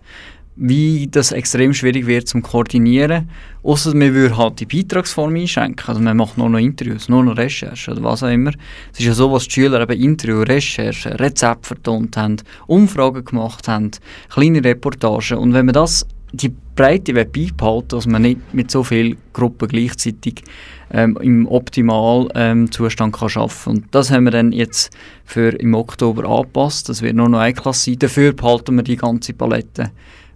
wie 0.56 1.08
das 1.10 1.32
extrem 1.32 1.74
schwierig 1.74 2.06
wird 2.06 2.28
zum 2.28 2.44
Koordinieren. 2.44 3.30
Außer 3.64 3.96
man 3.96 4.14
würde 4.14 4.38
halt 4.38 4.60
die 4.60 4.66
Beitragsform 4.66 5.36
einschränken. 5.36 5.88
Also 5.88 6.02
man 6.02 6.16
macht 6.16 6.38
nur 6.38 6.50
noch 6.50 6.60
Interviews, 6.60 7.10
nur 7.10 7.24
noch 7.24 7.38
Recherche 7.38 7.92
oder 7.92 8.04
was 8.04 8.22
auch 8.22 8.30
immer. 8.30 8.52
Es 8.92 9.00
ist 9.00 9.06
ja 9.06 9.14
so, 9.14 9.32
was 9.32 9.46
die 9.46 9.52
Schüler 9.52 9.82
eben 9.82 10.00
Interview, 10.00 10.42
Recherche, 10.42 11.20
Rezepte 11.20 11.70
vertont 11.70 12.16
haben, 12.18 12.38
Umfragen 12.68 13.26
gemacht 13.26 13.68
haben, 13.68 13.92
kleine 14.30 14.64
Reportagen. 14.64 15.40
Und 15.40 15.54
wenn 15.54 15.66
man 15.66 15.74
das, 15.74 16.06
die 16.34 16.52
Breite 16.76 17.14
beibehalten 17.14 17.88
dass 17.90 18.08
man 18.08 18.24
nicht 18.24 18.54
mit 18.54 18.72
so 18.72 18.84
vielen 18.84 19.18
Gruppen 19.32 19.68
gleichzeitig 19.68 20.44
ähm, 20.92 21.18
im 21.22 21.48
optimalen 21.48 22.30
ähm, 22.36 22.72
Zustand 22.72 23.14
kann 23.14 23.30
arbeiten 23.36 23.70
Und 23.70 23.86
das 23.92 24.12
haben 24.12 24.26
wir 24.26 24.32
dann 24.32 24.52
jetzt 24.52 24.92
für 25.26 25.50
im 25.50 25.76
Oktober 25.76 26.28
angepasst. 26.28 26.90
Das 26.90 27.02
wird 27.02 27.16
nur 27.16 27.30
noch 27.30 27.40
eine 27.40 27.54
Klasse 27.54 27.92
sein. 27.92 28.00
Dafür 28.00 28.34
behalten 28.34 28.76
wir 28.76 28.84
die 28.84 28.96
ganze 28.96 29.34
Palette 29.34 29.92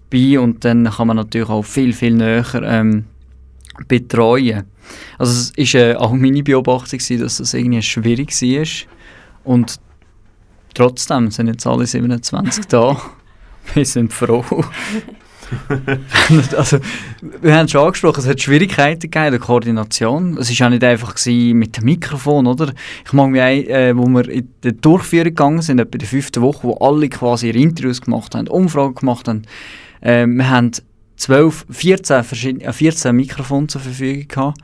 bei 0.09 0.39
und 0.39 0.63
dann 0.63 0.85
kann 0.85 1.07
man 1.07 1.17
natürlich 1.17 1.49
auch 1.49 1.63
viel, 1.63 1.93
viel 1.93 2.13
näher 2.13 2.45
ähm, 2.63 3.05
betreuen. 3.87 4.63
Also 5.17 5.51
es 5.55 5.73
war 5.73 5.81
äh, 5.81 5.95
auch 5.95 6.13
meine 6.13 6.43
Beobachtung, 6.43 6.99
gewesen, 6.99 7.21
dass 7.21 7.37
das 7.37 7.53
irgendwie 7.53 7.81
schwierig 7.81 8.31
war. 8.41 8.87
Und 9.43 9.79
trotzdem 10.73 11.31
sind 11.31 11.47
jetzt 11.47 11.65
alle 11.65 11.85
27 11.85 12.65
da. 12.67 13.01
Wir 13.73 13.85
sind 13.85 14.13
froh. 14.13 14.45
also, 16.57 16.79
wir 17.41 17.55
haben 17.55 17.65
es 17.65 17.71
schon 17.71 17.85
angesprochen, 17.85 18.19
es 18.19 18.27
hat 18.27 18.41
Schwierigkeiten 18.41 19.01
gegeben 19.01 19.25
in 19.25 19.31
der 19.31 19.39
Koordination. 19.39 20.37
Es 20.37 20.59
war 20.59 20.67
auch 20.67 20.71
nicht 20.71 20.83
einfach 20.83 21.15
mit 21.25 21.77
dem 21.77 21.85
Mikrofon, 21.85 22.47
oder? 22.47 22.73
Ich 23.05 23.13
mag 23.13 23.29
mich 23.29 23.41
ein, 23.41 23.67
äh, 23.67 23.97
wo 23.97 24.05
wir 24.07 24.27
in 24.29 24.49
die 24.63 24.75
Durchführung 24.75 25.25
gegangen 25.25 25.61
sind, 25.61 25.79
etwa 25.79 25.93
in 25.93 25.99
der 25.99 26.07
fünften 26.07 26.41
Woche, 26.41 26.63
wo 26.63 26.73
alle 26.75 27.09
quasi 27.09 27.47
ihre 27.47 27.59
Interviews 27.59 28.01
gemacht 28.01 28.35
haben, 28.35 28.47
Umfragen 28.47 28.95
gemacht 28.95 29.27
haben. 29.27 29.43
Äh, 30.01 30.25
wir 30.25 30.49
haben 30.49 30.71
12, 31.17 31.65
14, 31.69 32.23
14 32.23 33.15
Mikrofone 33.15 33.67
zur 33.67 33.81
Verfügung 33.81 34.27
gehabt 34.27 34.57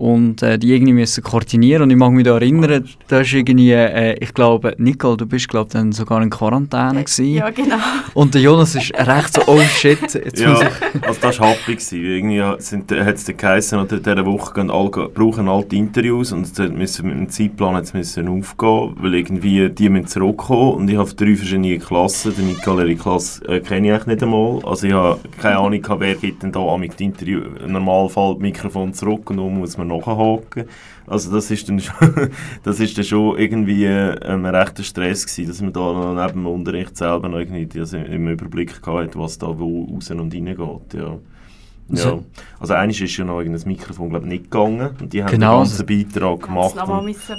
und 0.00 0.42
äh, 0.42 0.58
die 0.58 0.72
irgendwie 0.72 0.94
müssen 0.94 1.22
koordinieren 1.22 1.82
und 1.82 1.90
ich 1.90 1.96
mag 1.96 2.10
mich 2.12 2.24
da 2.24 2.36
erinnern, 2.36 2.88
da 3.08 3.20
ist 3.20 3.34
irgendwie, 3.34 3.72
äh, 3.72 4.16
ich 4.18 4.32
glaube, 4.32 4.74
Nicole, 4.78 5.18
du 5.18 5.26
bist 5.26 5.46
glaube 5.46 5.68
dann 5.70 5.92
sogar 5.92 6.22
in 6.22 6.30
Quarantäne 6.30 7.04
gewesen. 7.04 7.34
Ja, 7.34 7.50
genau. 7.50 7.76
Und 8.14 8.32
der 8.32 8.40
Jonas 8.40 8.74
ist 8.74 8.94
recht 8.94 9.34
so, 9.34 9.42
oh 9.46 9.60
shit, 9.60 10.00
jetzt 10.14 10.40
ja, 10.40 10.48
muss 10.48 10.62
ich... 10.62 11.06
also 11.06 11.20
das 11.20 11.38
war 11.38 11.48
happy 11.48 11.74
gewesen. 11.74 12.02
Irgendwie 12.02 12.42
hat 12.42 13.16
es 13.16 13.26
geheißen, 13.36 13.78
oder 13.78 13.98
in 13.98 14.02
dieser 14.02 14.24
Woche 14.24 14.54
gehen 14.54 14.70
alle, 14.70 14.88
brauchen 14.88 15.48
alle 15.50 15.66
die 15.66 15.76
Interviews 15.76 16.32
und 16.32 16.58
müssen 16.74 17.06
mit 17.06 17.16
dem 17.18 17.28
Zeitplan 17.28 17.76
jetzt 17.76 17.92
müssen 17.92 18.26
aufgehen, 18.26 18.96
weil 19.00 19.14
irgendwie 19.14 19.68
die 19.68 19.90
müssen 19.90 20.06
zurückkommen 20.06 20.76
und 20.76 20.88
ich 20.88 20.96
habe 20.96 21.12
drei 21.12 21.36
verschiedene 21.36 21.78
Klassen, 21.78 22.32
die 22.38 22.42
Nicole 22.42 22.86
ihre 22.88 22.96
Klasse 22.96 23.46
äh, 23.46 23.60
kenne 23.60 23.88
ich 23.88 23.92
eigentlich 23.92 24.06
nicht 24.06 24.22
einmal, 24.22 24.60
also 24.64 24.86
ich 24.86 24.94
habe 24.94 25.20
keine 25.42 25.58
Ahnung, 25.58 25.84
wer 25.98 26.14
gibt 26.14 26.42
denn 26.42 26.52
da 26.52 26.76
mit 26.78 26.98
Interview, 26.98 27.42
im 27.62 27.72
Normalfall 27.72 28.32
das 28.32 28.40
Mikrofon 28.40 28.94
zurück 28.94 29.28
und 29.28 29.36
dann 29.36 29.58
muss 29.58 29.76
man 29.76 29.89
nachhaken. 29.90 30.64
Also 31.06 31.32
das 31.32 31.50
ist 31.50 31.68
dann 31.68 31.80
schon, 31.80 32.30
das 32.62 32.80
ist 32.80 32.96
dann 32.96 33.04
schon 33.04 33.38
irgendwie 33.38 33.84
ähm, 33.84 34.44
ein 34.44 34.54
rechter 34.54 34.82
Stress 34.82 35.26
gewesen, 35.26 35.48
dass 35.48 35.60
man 35.60 35.72
da 35.72 36.26
neben 36.26 36.40
dem 36.40 36.46
Unterricht 36.46 36.96
selber 36.96 37.28
noch 37.28 37.38
irgendwie 37.38 37.80
also 37.80 37.96
im 37.96 38.28
Überblick 38.28 38.80
hatte, 38.86 39.18
was 39.18 39.38
da 39.38 39.46
wo 39.58 39.88
raus 39.92 40.10
und 40.10 40.32
rein 40.32 40.44
geht, 40.44 40.94
ja. 40.94 41.18
Ja. 41.92 42.20
Also 42.58 42.74
eigentlich 42.74 43.02
ist 43.02 43.16
ja 43.16 43.24
noch 43.24 43.40
ein 43.40 43.60
Mikrofon 43.64 44.10
glaub, 44.10 44.24
nicht 44.24 44.44
gegangen 44.44 44.90
und 45.00 45.12
die 45.12 45.22
haben 45.22 45.30
genau. 45.30 45.64
den 45.64 45.70
ganzen 45.70 45.86
Beitrag 45.86 46.42
gemacht. 46.42 46.76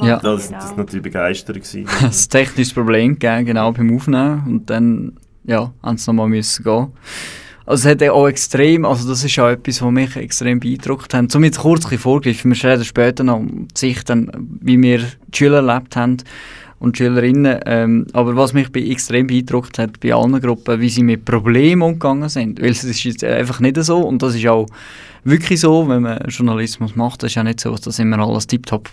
Ja. 0.02 0.20
Das, 0.20 0.48
genau. 0.48 0.60
das 0.60 0.70
war 0.70 0.78
natürlich 0.78 1.04
begeistert. 1.04 1.56
Gewesen. 1.56 1.86
das 2.02 2.28
technische 2.28 2.74
Problem 2.74 3.18
gegeben, 3.18 3.46
genau 3.46 3.72
beim 3.72 3.96
Aufnehmen 3.96 4.44
und 4.48 4.70
dann 4.70 5.14
ja, 5.44 5.72
haben 5.82 5.98
sie 5.98 6.10
nochmal 6.10 6.28
müssen 6.28 6.64
gehen. 6.64 6.88
Also 7.66 7.88
es 7.88 7.92
hat 7.92 8.10
auch 8.10 8.28
extrem, 8.28 8.86
also 8.86 9.08
das 9.08 9.24
ist 9.24 9.38
auch 9.40 9.50
etwas, 9.50 9.82
was 9.82 9.92
mich 9.92 10.16
extrem 10.16 10.60
beeindruckt 10.60 11.14
hat. 11.14 11.36
Um 11.36 11.44
jetzt 11.44 11.60
kurz 11.60 11.86
vorgreifen, 11.86 12.54
wir 12.54 12.64
reden 12.64 12.84
später 12.84 13.24
noch 13.24 13.38
um 13.38 13.68
die 13.68 13.80
Sicht, 13.80 14.10
dann, 14.10 14.32
wie 14.62 14.82
wir 14.82 15.00
die 15.00 15.38
Schüler 15.38 15.58
erlebt 15.58 15.96
haben 15.96 16.18
und 16.80 16.98
Schülerinnen. 16.98 17.60
Ähm, 17.66 18.08
aber 18.14 18.36
was 18.36 18.54
mich 18.54 18.76
extrem 18.76 19.28
beeindruckt 19.28 19.78
hat 19.78 20.00
bei 20.00 20.14
allen 20.14 20.42
Gruppen, 20.42 20.82
wie 20.82 20.90
sie 20.90 21.04
mit 21.04 21.24
Problemen 21.24 21.84
umgegangen 21.84 22.30
sind. 22.30 22.60
Weil 22.60 22.72
es 22.72 22.84
ist 22.84 23.04
jetzt 23.04 23.24
einfach 23.24 23.60
nicht 23.60 23.82
so 23.84 24.00
und 24.00 24.24
das 24.24 24.36
ist 24.36 24.48
auch 24.48 24.66
wirklich 25.24 25.60
so, 25.60 25.88
wenn 25.88 26.02
man 26.02 26.20
Journalismus 26.28 26.96
macht, 26.96 27.22
das 27.22 27.32
ist 27.32 27.36
ja 27.36 27.44
nicht 27.44 27.60
so, 27.60 27.76
dass 27.76 28.00
immer 28.00 28.20
alles 28.20 28.48
tiptop 28.48 28.90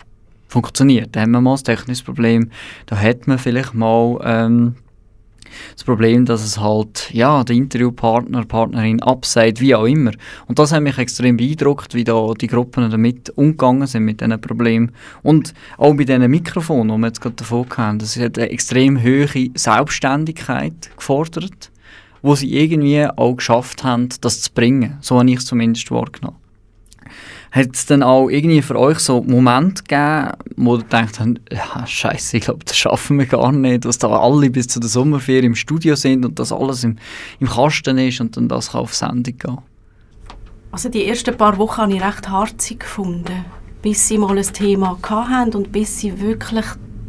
funktioniert. 0.47 1.17
Da 1.17 1.23
haben 1.23 1.31
wir 1.31 1.41
mal 1.41 1.57
ein 1.57 1.65
technisches 1.65 2.03
Problem, 2.03 2.51
da 2.87 2.97
hat 2.97 3.27
man 3.27 3.39
vielleicht 3.39 3.75
mal... 3.75 4.21
Ähm, 4.23 4.75
das 5.75 5.85
Problem, 5.85 6.25
dass 6.25 6.45
es 6.45 6.59
halt, 6.59 7.11
ja, 7.13 7.45
der 7.45 7.57
Interviewpartner, 7.57 8.45
Partnerin 8.45 9.03
abseit, 9.03 9.61
wie 9.61 9.75
auch 9.75 9.85
immer. 9.85 10.13
Und 10.47 10.59
das 10.59 10.73
hat 10.73 10.83
mich 10.83 10.99
extrem 10.99 11.37
beeindruckt, 11.37 11.95
wie 11.95 12.05
da 12.05 12.33
die 12.35 12.47
Gruppen 12.47 12.91
damit 12.91 13.31
umgegangen 13.31 13.87
sind 13.87 14.05
mit 14.05 14.21
diesen 14.21 14.41
Problemen. 14.41 14.93
Und 15.23 15.55
auch 15.77 15.95
bei 15.95 16.05
diesen 16.05 16.31
Mikrofonen, 16.31 16.97
die 16.97 17.01
wir 17.01 17.07
jetzt 17.09 17.21
gerade 17.21 17.37
davon 17.37 17.67
haben, 17.77 17.99
das 17.99 18.17
hat 18.19 18.39
eine 18.39 18.51
extrem 18.51 19.03
hohe 19.03 19.51
Selbstständigkeit 19.55 20.91
gefordert, 20.97 21.71
wo 22.23 22.35
sie 22.35 22.55
irgendwie 22.57 23.07
auch 23.07 23.35
geschafft 23.37 23.85
haben, 23.85 24.09
das 24.21 24.43
zu 24.43 24.53
bringen. 24.53 24.99
So 25.01 25.19
habe 25.19 25.31
ich 25.31 25.39
es 25.39 25.47
zumindest 25.47 25.91
wahrgenommen. 25.91 26.48
Hat 27.51 27.69
es 27.75 27.87
dann 27.87 28.03
auch 28.03 28.29
irgendwie 28.29 28.61
für 28.61 28.79
euch 28.79 28.99
so 28.99 29.23
Momente 29.23 29.83
gegeben, 29.83 30.33
wo 30.57 30.77
ihr 30.77 30.83
denkt, 30.83 31.21
ja, 31.51 31.87
scheiße, 31.87 32.37
ich 32.37 32.45
glaube, 32.45 32.65
das 32.65 32.77
schaffen 32.77 33.19
wir 33.19 33.27
gar 33.27 33.53
nicht, 33.53 33.85
dass 33.85 33.99
da 33.99 34.09
alle 34.09 34.51
bis 34.51 34.69
zu 34.69 34.81
der 34.81 34.89
Sommerferien 34.89 35.47
im 35.47 35.55
Studio 35.55 35.97
sind 35.97 36.27
und 36.27 36.39
dass 36.39 36.53
alles 36.53 36.85
im, 36.85 36.97
im 37.41 37.49
Kasten 37.49 37.99
ist 37.99 38.21
und 38.21 38.37
dann 38.37 38.49
das 38.49 38.75
auf 38.75 38.95
Sendung 38.95 39.39
gehen? 39.39 39.59
Also 40.71 40.91
die 40.91 41.07
ersten 41.07 41.37
paar 41.37 41.57
Wochen 41.57 41.83
habe 41.83 41.95
ich 41.95 42.03
recht 42.03 42.29
harzig 42.29 42.81
gefunden, 42.81 43.45
bis 43.81 44.07
sie 44.07 44.19
mal 44.19 44.37
ein 44.37 44.53
Thema 44.53 44.99
hatten 45.09 45.55
und 45.55 45.73
bis 45.73 46.01
sie 46.01 46.21
wirklich 46.21 46.67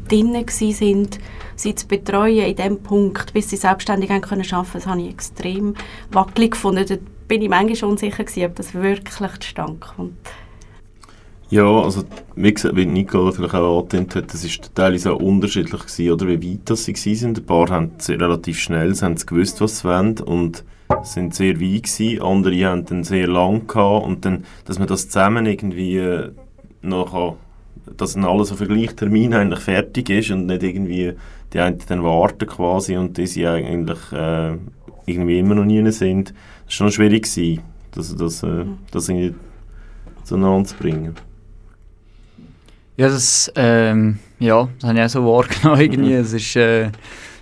drinnen 0.08 0.46
waren, 0.46 1.08
sie 1.56 1.76
zu 1.76 1.88
betreuen 1.88 2.46
in 2.46 2.56
dem 2.56 2.82
Punkt, 2.82 3.34
bis 3.34 3.50
sie 3.50 3.58
selbstständig 3.58 4.10
arbeiten 4.10 4.30
können. 4.30 4.70
Das 4.74 4.86
habe 4.86 5.02
ich 5.02 5.10
extrem 5.10 5.76
wackelig 6.12 6.52
gefunden 6.52 7.00
bin 7.30 7.42
ich 7.42 7.50
manchmal 7.50 7.92
unsicher 7.92 8.26
gewesen, 8.26 8.46
ob 8.46 8.56
das 8.56 8.74
wirklich 8.74 9.40
zustande 9.40 9.80
kommt. 9.96 10.18
Ja, 11.52 11.66
also 11.66 12.04
wie, 12.36 12.54
gesagt, 12.54 12.76
wie 12.76 12.86
Nicole 12.86 13.32
vielleicht 13.32 13.56
auch 13.56 13.80
angetönt 13.80 14.16
hat, 14.16 14.34
das 14.34 14.44
ist 14.44 14.76
teilweise 14.76 15.14
auch 15.14 15.20
unterschiedlich 15.20 15.82
gewesen, 15.82 16.12
oder 16.12 16.28
wie 16.28 16.54
weit 16.54 16.60
das 16.66 16.86
sie 16.86 16.94
waren. 16.94 17.36
Ein 17.36 17.46
paar 17.46 17.70
haben 17.70 17.92
relativ 18.08 18.60
schnell 18.60 18.94
haben 18.96 19.18
sie 19.18 19.26
gewusst, 19.26 19.62
was 19.62 19.80
sie 19.80 19.88
wollen 19.88 20.20
und 20.20 20.64
sind 21.04 21.34
sehr 21.34 21.60
weit 21.60 21.84
gewesen. 21.84 22.22
Andere 22.22 22.66
haben 22.66 22.86
dann 22.86 23.04
sehr 23.04 23.28
lang 23.28 23.68
gehabt 23.68 24.06
und 24.06 24.26
dann, 24.26 24.44
dass 24.66 24.78
man 24.78 24.88
das 24.88 25.08
zusammen 25.08 25.46
irgendwie 25.46 25.98
äh, 25.98 26.32
noch 26.82 27.38
dass 27.98 28.14
dann 28.14 28.26
alles 28.26 28.52
auf 28.52 28.60
den 28.60 28.68
gleichen 28.68 28.96
Termin 28.96 29.34
eigentlich 29.34 29.62
fertig 29.62 30.10
ist 30.12 30.30
und 30.30 30.46
nicht 30.46 30.62
irgendwie 30.62 31.14
die 31.54 31.60
einen 31.60 31.80
dann 31.88 32.04
warten 32.04 32.48
quasi 32.48 32.96
und 32.98 33.18
die 33.18 33.26
sie 33.26 33.48
eigentlich 33.48 34.00
äh, 34.12 34.52
irgendwie 35.08 35.40
immer 35.40 35.56
noch 35.56 35.66
nie 35.66 35.90
sind 35.92 36.34
war 36.70 36.72
schon 36.72 36.92
schwierig, 36.92 37.24
gewesen, 37.24 37.62
das, 37.92 38.16
das, 38.16 38.44
äh, 38.44 38.48
mhm. 38.48 38.78
das 38.92 39.10
irgendwie 39.10 39.36
zueinander 40.24 40.70
zu 40.70 40.76
bringen. 40.76 41.16
Ja, 42.98 43.08
das, 43.08 43.52
ähm, 43.56 44.20
ja, 44.40 44.68
das 44.80 44.90
habe 44.90 45.00
ich 45.00 45.06
auch 45.06 45.10
so 45.10 45.26
wahrgenommen. 45.26 45.82
Irgendwie. 45.82 46.14
Mhm. 46.14 46.20
Es 46.20 46.34
ist, 46.34 46.56
äh, 46.56 46.92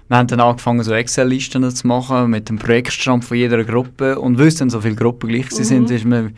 wir 0.08 0.18
haben 0.18 0.28
dann 0.28 0.40
angefangen, 0.40 0.84
so 0.84 0.94
Excel-Listen 0.94 1.70
zu 1.72 1.88
machen 1.88 2.30
mit 2.30 2.48
dem 2.48 2.58
Projektstrand 2.58 3.26
von 3.26 3.36
jeder 3.36 3.64
Gruppe. 3.64 4.20
Und 4.20 4.40
weil 4.40 4.48
es 4.48 4.56
dann 4.56 4.70
so 4.70 4.80
viele 4.80 4.96
Gruppen 4.96 5.30
gleich 5.30 5.52
mhm. 5.52 5.64
sind, 5.64 5.92
ist 5.92 6.06
man, 6.06 6.36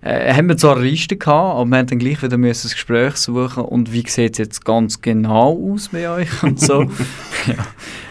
äh, 0.00 0.32
haben 0.34 0.48
wir 0.48 0.56
zwar 0.56 0.76
eine 0.76 0.86
Liste 0.86 1.16
gehabt, 1.16 1.56
aber 1.56 1.70
wir 1.70 1.78
haben 1.78 1.86
dann 1.86 1.98
gleich 1.98 2.22
wieder 2.22 2.36
müssen 2.36 2.68
ein 2.68 2.72
Gespräch 2.72 3.16
suchen 3.16 3.64
und 3.64 3.92
wie 3.92 4.08
sieht 4.08 4.32
es 4.32 4.38
jetzt 4.38 4.64
ganz 4.64 5.00
genau 5.00 5.72
aus 5.72 5.90
bei 5.90 6.08
euch 6.08 6.42
und 6.42 6.58
so. 6.58 6.82
ja. 7.46 7.66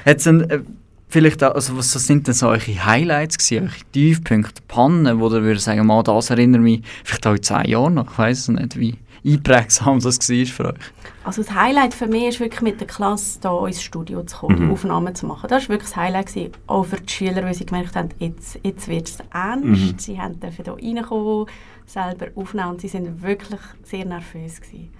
Hat's 0.05 0.23
dann, 0.23 0.41
äh, 0.41 0.59
vielleicht, 1.07 1.43
also 1.43 1.77
was 1.77 1.91
sind 1.91 2.27
denn 2.27 2.33
so 2.33 2.47
eure 2.47 2.85
Highlights 2.85 3.37
gewesen, 3.37 3.67
eure 3.67 3.91
Tiefpunkte, 3.91 4.61
Pannen, 4.67 5.19
wo 5.19 5.27
ihr 5.27 5.43
würdet 5.43 5.61
sagen, 5.61 5.85
mal, 5.85 6.03
das 6.03 6.29
erinnert 6.29 6.61
mich 6.61 6.81
vielleicht 7.03 7.27
auch 7.27 7.35
in 7.35 7.43
zehn 7.43 7.65
Jahren 7.65 7.95
noch, 7.95 8.11
ich 8.11 8.17
weiß 8.17 8.39
es 8.39 8.47
nicht, 8.49 8.79
wie 8.79 8.95
einprägsam 9.25 9.99
das 9.99 10.19
war 10.19 10.45
für 10.45 10.65
euch? 10.67 10.79
Also 11.23 11.41
das 11.41 11.55
Highlight 11.55 11.95
für 11.95 12.05
mich 12.05 12.25
ist 12.25 12.39
wirklich 12.39 12.61
mit 12.61 12.79
der 12.79 12.87
Klasse 12.87 13.39
hier 13.41 13.67
ins 13.67 13.81
Studio 13.81 14.21
zu 14.23 14.37
kommen, 14.37 14.65
mhm. 14.65 14.71
Aufnahmen 14.71 15.15
zu 15.15 15.25
machen. 15.25 15.47
Das 15.49 15.63
war 15.63 15.69
wirklich 15.69 15.89
das 15.89 15.95
Highlight, 15.95 16.27
gewesen, 16.27 16.51
auch 16.67 16.83
für 16.83 16.97
die 16.97 17.11
Schüler, 17.11 17.43
weil 17.43 17.55
sie 17.55 17.65
gemerkt 17.65 17.95
haben, 17.95 18.09
jetzt, 18.19 18.59
jetzt 18.61 18.87
wird 18.87 19.09
es 19.09 19.17
ernst. 19.33 19.65
Mhm. 19.65 19.95
Sie 19.97 20.15
dürfen 20.15 20.63
hier 20.63 20.97
reinkommen, 20.97 21.47
selber 21.87 22.27
aufnehmen 22.35 22.69
und 22.69 22.81
sie 22.81 22.93
waren 22.93 23.21
wirklich 23.23 23.59
sehr 23.83 24.05
nervös. 24.05 24.61
Gewesen. 24.61 24.91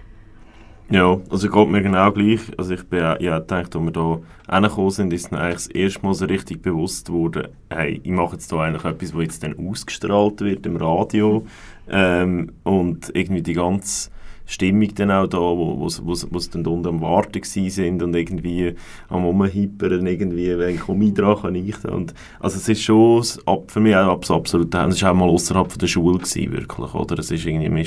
Ja, 0.88 1.20
also 1.30 1.48
geht 1.50 1.68
mir 1.68 1.82
genau 1.82 2.12
gleich. 2.12 2.40
Also 2.56 2.74
ich 2.74 2.84
bin 2.84 3.00
ja 3.00 3.14
gedacht, 3.16 3.74
als 3.74 3.74
wir 3.74 3.92
hier 3.92 4.20
hergekommen 4.48 4.90
sind, 4.90 5.12
ist 5.12 5.32
mir 5.32 5.40
eigentlich 5.40 5.54
das 5.54 5.66
erste 5.66 6.06
Mal 6.06 6.14
so 6.14 6.26
richtig 6.26 6.62
bewusst 6.62 7.08
geworden, 7.08 7.48
hey, 7.70 8.00
ich 8.04 8.12
mache 8.12 8.34
jetzt 8.34 8.50
hier 8.50 8.60
eigentlich 8.60 8.84
etwas, 8.84 9.14
was 9.14 9.22
jetzt 9.22 9.42
dann 9.42 9.58
ausgestrahlt 9.58 10.40
wird 10.42 10.64
im 10.64 10.76
Radio 10.76 11.44
ähm, 11.88 12.52
und 12.62 13.10
irgendwie 13.14 13.42
die 13.42 13.54
ganze 13.54 14.10
Stimmung 14.48 14.94
dann 14.94 15.10
auch 15.10 15.26
da, 15.26 15.38
wo, 15.38 15.80
wo, 15.80 15.88
wo, 16.02 16.14
wo 16.30 16.38
sie 16.38 16.50
dann 16.50 16.66
unten 16.66 16.86
am 16.86 17.00
Warten 17.00 17.42
sind 17.42 18.00
und 18.00 18.14
irgendwie 18.14 18.74
am 19.08 19.24
Rumhippern 19.24 20.06
irgendwie, 20.06 20.56
wenn 20.56 20.78
komm 20.78 21.02
ich 21.02 21.14
dran, 21.14 21.42
kann 21.42 21.56
ich 21.56 21.74
da. 21.82 21.90
Und, 21.90 22.14
also 22.38 22.58
es 22.58 22.68
ist 22.68 22.82
schon 22.82 23.24
für 23.66 23.80
mich 23.80 23.96
auch 23.96 24.22
absolut, 24.30 24.72
es 24.72 25.02
war 25.02 25.10
auch 25.10 25.16
mal 25.16 25.28
außerhalb 25.28 25.76
der 25.76 25.88
Schule 25.88 26.18
gewesen, 26.18 26.52
wirklich, 26.52 26.94
oder? 26.94 27.18
Es 27.18 27.32
ist 27.32 27.44
irgendwie, 27.44 27.84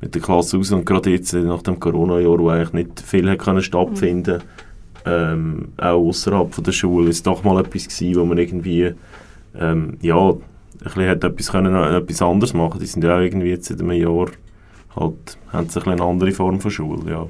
mit 0.00 0.14
der 0.14 0.22
Klasse 0.22 0.58
aus 0.58 0.72
und 0.72 0.86
gerade 0.86 1.10
jetzt 1.10 1.32
äh, 1.32 1.42
nach 1.42 1.62
dem 1.62 1.78
Corona-Jahr, 1.78 2.38
wo 2.38 2.48
eigentlich 2.48 2.72
nicht 2.72 3.00
viel 3.00 3.28
hat 3.30 3.40
können 3.40 3.62
stattfinden 3.62 4.42
mhm. 5.04 5.10
ähm, 5.10 5.68
auch 5.76 6.08
außerhalb 6.08 6.62
der 6.62 6.72
Schule, 6.72 7.10
ist 7.10 7.26
doch 7.26 7.44
mal 7.44 7.60
etwas 7.60 7.88
gewesen, 7.88 8.20
wo 8.20 8.24
man 8.24 8.38
irgendwie 8.38 8.94
ähm, 9.58 9.98
ja, 10.00 10.30
ein 10.30 10.38
bisschen 10.82 11.08
hat 11.08 11.24
etwas, 11.24 11.50
können, 11.50 11.74
etwas 11.74 12.22
anderes 12.22 12.54
machen 12.54 12.80
Die 12.80 12.86
sind 12.86 13.04
ja 13.04 13.16
auch 13.16 13.20
irgendwie 13.20 13.50
jetzt 13.50 13.70
in 13.70 13.80
einem 13.80 13.92
Jahr 13.92 14.28
halt, 14.96 15.38
haben 15.52 15.68
sie 15.68 15.80
ein 15.80 15.92
eine 15.92 16.02
andere 16.02 16.32
Form 16.32 16.60
von 16.60 16.70
Schule, 16.70 17.10
ja. 17.10 17.26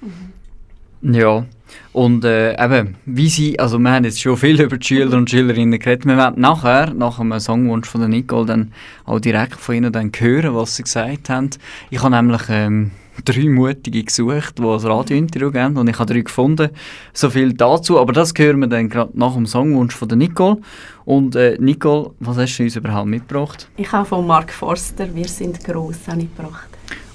Mhm. 0.00 1.14
Ja, 1.14 1.46
und 1.92 2.24
äh, 2.24 2.52
eben, 2.62 2.96
wie 3.06 3.28
sie, 3.28 3.58
also 3.58 3.78
wir 3.78 3.90
haben 3.90 4.04
jetzt 4.04 4.20
schon 4.20 4.36
viel 4.36 4.60
über 4.60 4.76
die 4.76 4.86
Schüler 4.86 5.16
und 5.16 5.30
Schülerinnen 5.30 5.78
geredet, 5.78 6.06
wir 6.06 6.16
werden 6.16 6.40
nachher, 6.40 6.92
nach 6.94 7.18
einem 7.18 7.38
Songwunsch 7.40 7.88
von 7.88 8.00
der 8.00 8.08
Nicole, 8.08 8.46
dann 8.46 8.72
auch 9.04 9.20
direkt 9.20 9.56
von 9.56 9.74
ihnen 9.74 9.92
dann 9.92 10.12
hören, 10.16 10.54
was 10.54 10.76
sie 10.76 10.82
gesagt 10.82 11.30
haben. 11.30 11.50
Ich 11.90 12.02
habe 12.02 12.14
nämlich 12.14 12.42
ähm, 12.48 12.92
drei 13.24 13.48
Mutige 13.48 14.04
gesucht, 14.04 14.58
die 14.58 14.62
ein 14.62 14.68
Radiointerview 14.68 15.50
geben 15.50 15.76
und 15.76 15.88
ich 15.88 15.98
habe 15.98 16.12
drei 16.12 16.20
gefunden. 16.20 16.70
So 17.12 17.30
viel 17.30 17.52
dazu, 17.52 17.98
aber 17.98 18.12
das 18.12 18.32
hören 18.36 18.60
wir 18.60 18.68
dann 18.68 18.88
gerade 18.88 19.12
nach 19.14 19.34
dem 19.34 19.46
Songwunsch 19.46 19.94
von 19.94 20.08
der 20.08 20.18
Nicole. 20.18 20.58
Und 21.04 21.36
äh, 21.36 21.56
Nicole, 21.58 22.10
was 22.20 22.36
hast 22.36 22.58
du 22.58 22.64
uns 22.64 22.76
überhaupt 22.76 23.08
mitgebracht? 23.08 23.68
Ich 23.76 23.90
habe 23.90 24.04
von 24.04 24.26
Mark 24.26 24.52
Forster 24.52 25.14
«Wir 25.14 25.28
sind 25.28 25.64
gross» 25.64 26.06
mitgebracht. 26.14 26.68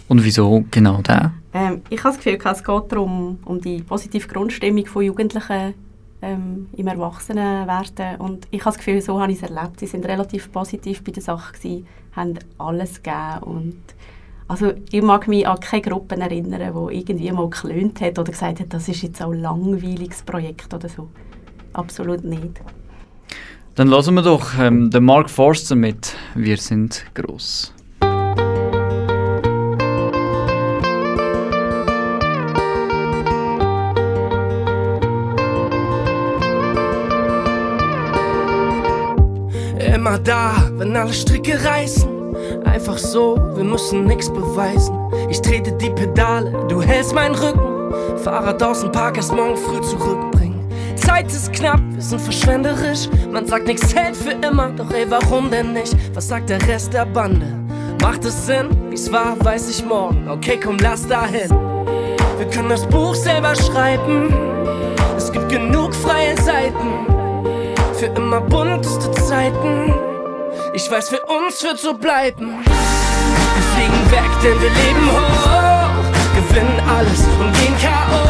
Und 0.08 0.24
wieso 0.24 0.66
genau 0.72 1.02
der? 1.02 1.34
Ähm, 1.54 1.82
ich 1.90 2.04
habe 2.04 2.16
das 2.16 2.24
Gefühl, 2.24 2.40
es 2.44 2.64
geht 2.64 2.92
darum, 2.92 3.40
um 3.46 3.62
die 3.62 3.82
positive 3.82 4.28
Grundstimmung 4.28 4.86
von 4.86 5.04
Jugendlichen 5.04 5.74
ähm, 6.22 6.68
im 6.76 6.88
Erwachsenenwerden. 6.88 8.16
Und 8.18 8.48
ich 8.50 8.62
habe 8.62 8.76
das 8.76 8.78
Gefühl, 8.78 9.02
so 9.02 9.22
habe 9.22 9.32
ich 9.32 9.42
es 9.42 9.50
erlebt. 9.50 9.80
Sie 9.80 9.88
sind 9.88 10.06
relativ 10.06 10.52
positiv 10.52 11.04
bei 11.04 11.12
der 11.12 11.22
Sache 11.22 11.54
gewesen, 11.54 11.88
haben 12.16 12.40
alles 12.58 13.02
gegeben 13.04 13.44
und 13.44 13.82
also 14.48 14.74
ich 14.92 15.02
mag 15.02 15.28
mich 15.28 15.48
an 15.48 15.60
keine 15.60 15.82
Gruppen 15.82 16.22
erinnern, 16.22 16.76
wo 16.76 16.90
irgendwie 16.90 17.32
mal 17.32 17.50
geklönt 17.50 18.02
hat 18.02 18.20
oder 18.20 18.32
gesagt 18.32 18.60
hat, 18.60 18.74
das 18.74 18.88
ist 18.88 19.02
jetzt 19.02 19.22
ein 19.22 19.42
langweiliges 19.42 20.22
Projekt 20.22 20.74
oder 20.74 20.90
so. 20.90 21.10
Absolut 21.72 22.24
nicht. 22.24 22.62
Dann 23.76 23.88
lassen 23.88 24.14
wir 24.14 24.22
doch 24.22 24.60
ähm, 24.60 24.92
den 24.92 25.06
Mark 25.06 25.30
Forster 25.30 25.76
mit 25.76 26.16
«Wir 26.36 26.58
sind 26.58 27.06
groß». 27.16 27.74
Immer 39.84 40.18
da, 40.18 40.70
wenn 40.78 40.96
alle 40.96 41.14
Stricke 41.14 41.64
reißen. 41.64 42.36
Einfach 42.66 42.98
so, 42.98 43.36
wir 43.56 43.64
müssen 43.64 44.06
nichts 44.06 44.30
beweisen. 44.30 44.98
Ich 45.30 45.42
trete 45.42 45.72
die 45.74 45.90
Pedale, 45.90 46.66
du 46.70 46.82
hältst 46.82 47.14
meinen 47.14 47.36
Rücken. 47.36 47.94
Fahrrad 48.24 48.64
aus 48.64 48.82
dem 48.82 48.92
Park 48.92 49.18
erst 49.18 49.34
morgen 49.34 49.58
früh 49.58 49.82
zurückbringen. 49.82 50.68
Zeit 50.96 51.28
ist 51.28 51.52
knapp, 51.52 51.82
wir 51.92 52.02
sind 52.02 52.22
verschwenderisch. 52.22 53.10
Man 53.32 53.46
sagt, 53.46 53.68
nichts 53.68 53.94
hält 53.94 54.16
für 54.16 54.32
immer, 54.32 54.72
doch 54.72 54.90
ey, 54.92 55.06
warum 55.10 55.52
denn 55.52 55.74
nicht? 55.74 55.96
Was 56.14 56.30
sagt 56.30 56.50
der 56.50 56.66
Rest 56.68 56.94
der 56.94 57.06
Bande? 57.06 57.46
Macht 58.02 58.26
es 58.26 58.46
Sinn? 58.46 58.70
Wie's 58.90 59.12
war, 59.12 59.36
weiß 59.44 59.70
ich 59.70 59.86
morgen. 59.86 60.30
Okay, 60.30 60.60
komm, 60.64 60.78
lass 60.82 61.08
dahin. 61.08 61.50
Wir 62.38 62.50
können 62.52 62.70
das 62.70 62.86
Buch 62.88 63.16
selber 63.16 63.54
schreiben. 63.56 64.34
Es 65.18 65.32
gibt 65.32 65.50
genug 65.50 65.94
freie 65.94 66.36
Seiten 66.42 67.13
für 68.04 68.20
immer 68.20 68.42
bunteste 68.42 69.10
Zeiten. 69.12 69.94
Ich 70.74 70.92
weiß, 70.92 71.08
für 71.08 71.22
uns 71.22 71.64
wird 71.64 71.80
so 71.80 71.94
bleiben. 71.94 72.60
Wir 72.66 73.64
fliegen 73.74 74.12
weg, 74.12 74.32
denn 74.44 74.60
wir 74.62 74.70
leben 74.70 75.08
hoch, 75.10 76.04
gewinnen 76.36 76.82
alles 76.98 77.22
und 77.40 77.54
gehen 77.54 77.76
K.O. 77.80 78.24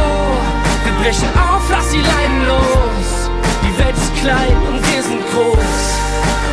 Wir 0.84 0.92
brechen 1.02 1.28
auf, 1.34 1.62
lass 1.70 1.90
die 1.90 1.98
Leinen 1.98 2.46
los. 2.46 3.30
Die 3.64 3.78
Welt 3.82 3.96
ist 3.96 4.14
klein 4.22 4.56
und 4.68 4.78
wir 4.92 5.02
sind 5.02 5.22
groß. 5.32 5.82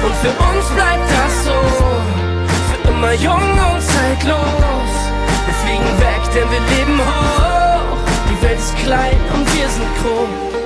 Und 0.05 0.15
für 0.23 0.33
uns 0.49 0.65
bleibt 0.73 1.07
das 1.13 1.45
so, 1.45 1.59
für 2.69 2.89
immer 2.89 3.13
jung 3.13 3.51
und 3.69 3.81
zeitlos. 3.81 4.91
Wir 5.45 5.55
fliegen 5.61 5.93
weg, 5.99 6.21
denn 6.33 6.49
wir 6.49 6.63
leben 6.75 6.99
hoch. 6.99 7.97
Die 8.31 8.41
Welt 8.41 8.57
ist 8.57 8.75
klein 8.77 9.19
und 9.35 9.45
wir 9.55 9.69
sind 9.69 9.89
groß. 10.01 10.60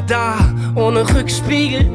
Da, 0.00 0.36
ohne 0.74 1.08
Rückspiegel. 1.14 1.90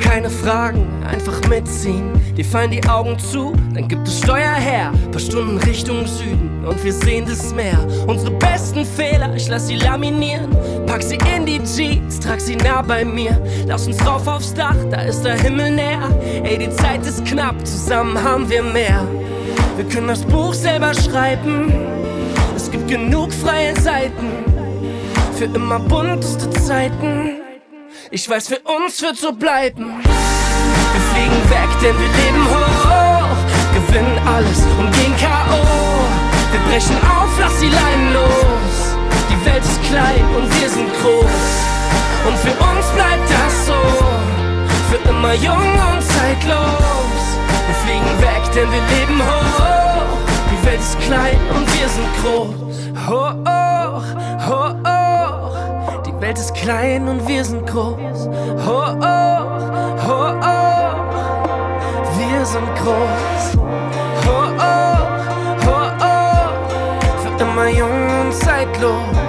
Keine 0.00 0.28
Fragen, 0.28 0.86
einfach 1.04 1.48
mitziehen. 1.48 2.12
Dir 2.36 2.44
fallen 2.44 2.70
die 2.70 2.84
Augen 2.86 3.18
zu, 3.18 3.52
dann 3.74 3.88
gibt 3.88 4.06
es 4.08 4.18
Steuer 4.18 4.54
her. 4.54 4.92
Paar 5.10 5.20
Stunden 5.20 5.58
Richtung 5.58 6.06
Süden 6.06 6.64
und 6.66 6.82
wir 6.82 6.92
sehen 6.92 7.24
das 7.26 7.54
Meer. 7.54 7.78
Unsere 8.06 8.32
besten 8.32 8.84
Fehler, 8.84 9.34
ich 9.34 9.48
lass 9.48 9.68
sie 9.68 9.76
laminieren. 9.76 10.50
Pack 10.86 11.02
sie 11.02 11.18
in 11.34 11.46
die 11.46 11.60
Jeans, 11.62 12.20
trag 12.20 12.40
sie 12.40 12.56
nah 12.56 12.82
bei 12.82 13.04
mir. 13.04 13.40
Lass 13.66 13.86
uns 13.86 14.04
rauf 14.06 14.26
aufs 14.26 14.52
Dach, 14.52 14.76
da 14.90 15.02
ist 15.02 15.22
der 15.22 15.40
Himmel 15.40 15.70
näher. 15.72 16.08
Ey, 16.42 16.58
die 16.58 16.70
Zeit 16.70 17.06
ist 17.06 17.24
knapp, 17.24 17.66
zusammen 17.66 18.22
haben 18.22 18.48
wir 18.50 18.62
mehr. 18.62 19.06
Wir 19.76 19.84
können 19.86 20.08
das 20.08 20.22
Buch 20.22 20.54
selber 20.54 20.92
schreiben. 20.94 21.72
Es 22.56 22.70
gibt 22.70 22.88
genug 22.88 23.32
freie 23.32 23.78
Seiten 23.80 24.44
für 25.36 25.46
immer 25.46 25.80
bunteste 25.80 26.48
Zeiten. 26.50 27.43
Ich 28.14 28.30
weiß, 28.30 28.46
für 28.46 28.60
uns 28.60 29.02
wird 29.02 29.16
so 29.16 29.32
bleiben. 29.32 30.00
Wir 30.00 31.02
fliegen 31.10 31.50
weg, 31.50 31.68
denn 31.82 31.98
wir 31.98 32.06
leben 32.06 32.46
hoch, 32.46 33.36
gewinnen 33.74 34.16
alles 34.24 34.60
und 34.78 34.92
gehen 34.94 35.16
K.O. 35.16 35.58
Wir 36.52 36.60
brechen 36.70 36.96
auf, 37.10 37.28
lass 37.40 37.58
die 37.58 37.66
Leinen 37.66 38.12
los. 38.12 38.94
Die 39.28 39.44
Welt 39.44 39.64
ist 39.64 39.82
klein 39.90 40.24
und 40.36 40.46
wir 40.60 40.68
sind 40.68 40.88
groß. 41.02 41.42
Und 42.28 42.38
für 42.38 42.54
uns 42.62 42.86
bleibt 42.94 43.28
das 43.28 43.66
so, 43.66 43.82
für 44.90 45.10
immer 45.10 45.34
jung 45.34 45.72
und 45.90 46.00
zeitlos. 46.00 47.18
Wir 47.66 47.74
fliegen 47.82 48.20
weg, 48.20 48.42
denn 48.54 48.70
wir 48.70 48.82
leben 48.96 49.20
hoch. 49.26 50.18
Die 50.52 50.66
Welt 50.66 50.78
ist 50.78 51.00
klein 51.00 51.40
und 51.52 51.66
wir 51.66 51.88
sind 51.88 52.08
groß. 52.22 53.08
Hoch. 53.08 53.54
Welt 56.24 56.38
ist 56.38 56.54
klein 56.54 57.06
und 57.06 57.28
wir 57.28 57.44
sind 57.44 57.66
groß. 57.66 58.28
Oh, 58.66 58.96
oh, 58.98 59.40
oh, 60.08 60.32
oh, 60.40 60.94
wir 62.16 62.46
sind 62.46 62.66
groß. 62.76 63.58
Oh, 64.26 64.48
oh, 64.58 64.96
oh, 65.66 65.90
oh, 66.00 66.48
für 67.20 67.44
immer 67.44 67.68
jung 67.68 68.20
und 68.22 68.32
zeitlos. 68.32 69.23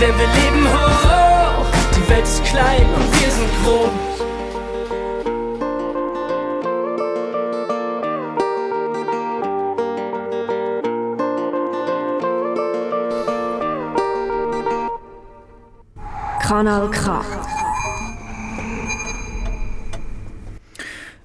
Denn 0.00 0.16
wir 0.16 0.26
leben 0.26 0.66
hoch. 0.68 1.66
Die 1.96 2.08
Welt 2.08 2.24
ist 2.24 2.44
klein 2.44 2.86
und 2.94 3.20
wir 3.20 3.30
sind 3.30 3.50
groß. 3.64 3.90
Kanal 16.40 16.88
K. 16.90 17.20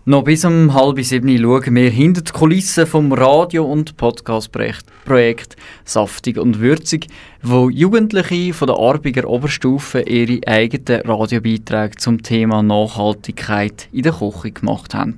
Noch 0.05 0.25
bis 0.25 0.43
um 0.43 0.73
halb 0.73 0.99
sieben 0.99 1.37
schauen 1.37 1.75
wir 1.75 1.89
hinter 1.89 2.23
die 2.23 2.31
Kulissen 2.33 2.85
vom 2.85 3.13
Radio- 3.13 3.63
und 3.63 3.95
Podcast-Projekt 3.95 5.55
«Saftig 5.85 6.37
und 6.37 6.59
Würzig», 6.59 7.07
wo 7.41 7.69
Jugendliche 7.69 8.53
von 8.53 8.67
der 8.67 8.75
Arbiger 8.75 9.29
Oberstufe 9.29 10.01
ihre 10.01 10.45
eigenen 10.45 11.03
Radiobeiträge 11.03 11.95
zum 11.95 12.21
Thema 12.21 12.61
Nachhaltigkeit 12.61 13.87
in 13.93 14.03
der 14.03 14.11
Küche 14.11 14.51
gemacht 14.51 14.93
haben. 14.93 15.15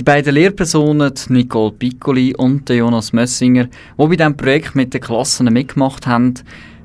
Die 0.00 0.02
beiden 0.02 0.34
Lehrpersonen, 0.34 1.14
Nicole 1.28 1.70
Piccoli 1.70 2.34
und 2.34 2.68
Jonas 2.68 3.12
Mössinger, 3.12 3.66
die 3.66 3.70
bei 3.96 4.16
diesem 4.16 4.36
Projekt 4.36 4.74
mit 4.74 4.94
den 4.94 5.00
Klassen 5.00 5.46
mitgemacht 5.52 6.08
haben, 6.08 6.34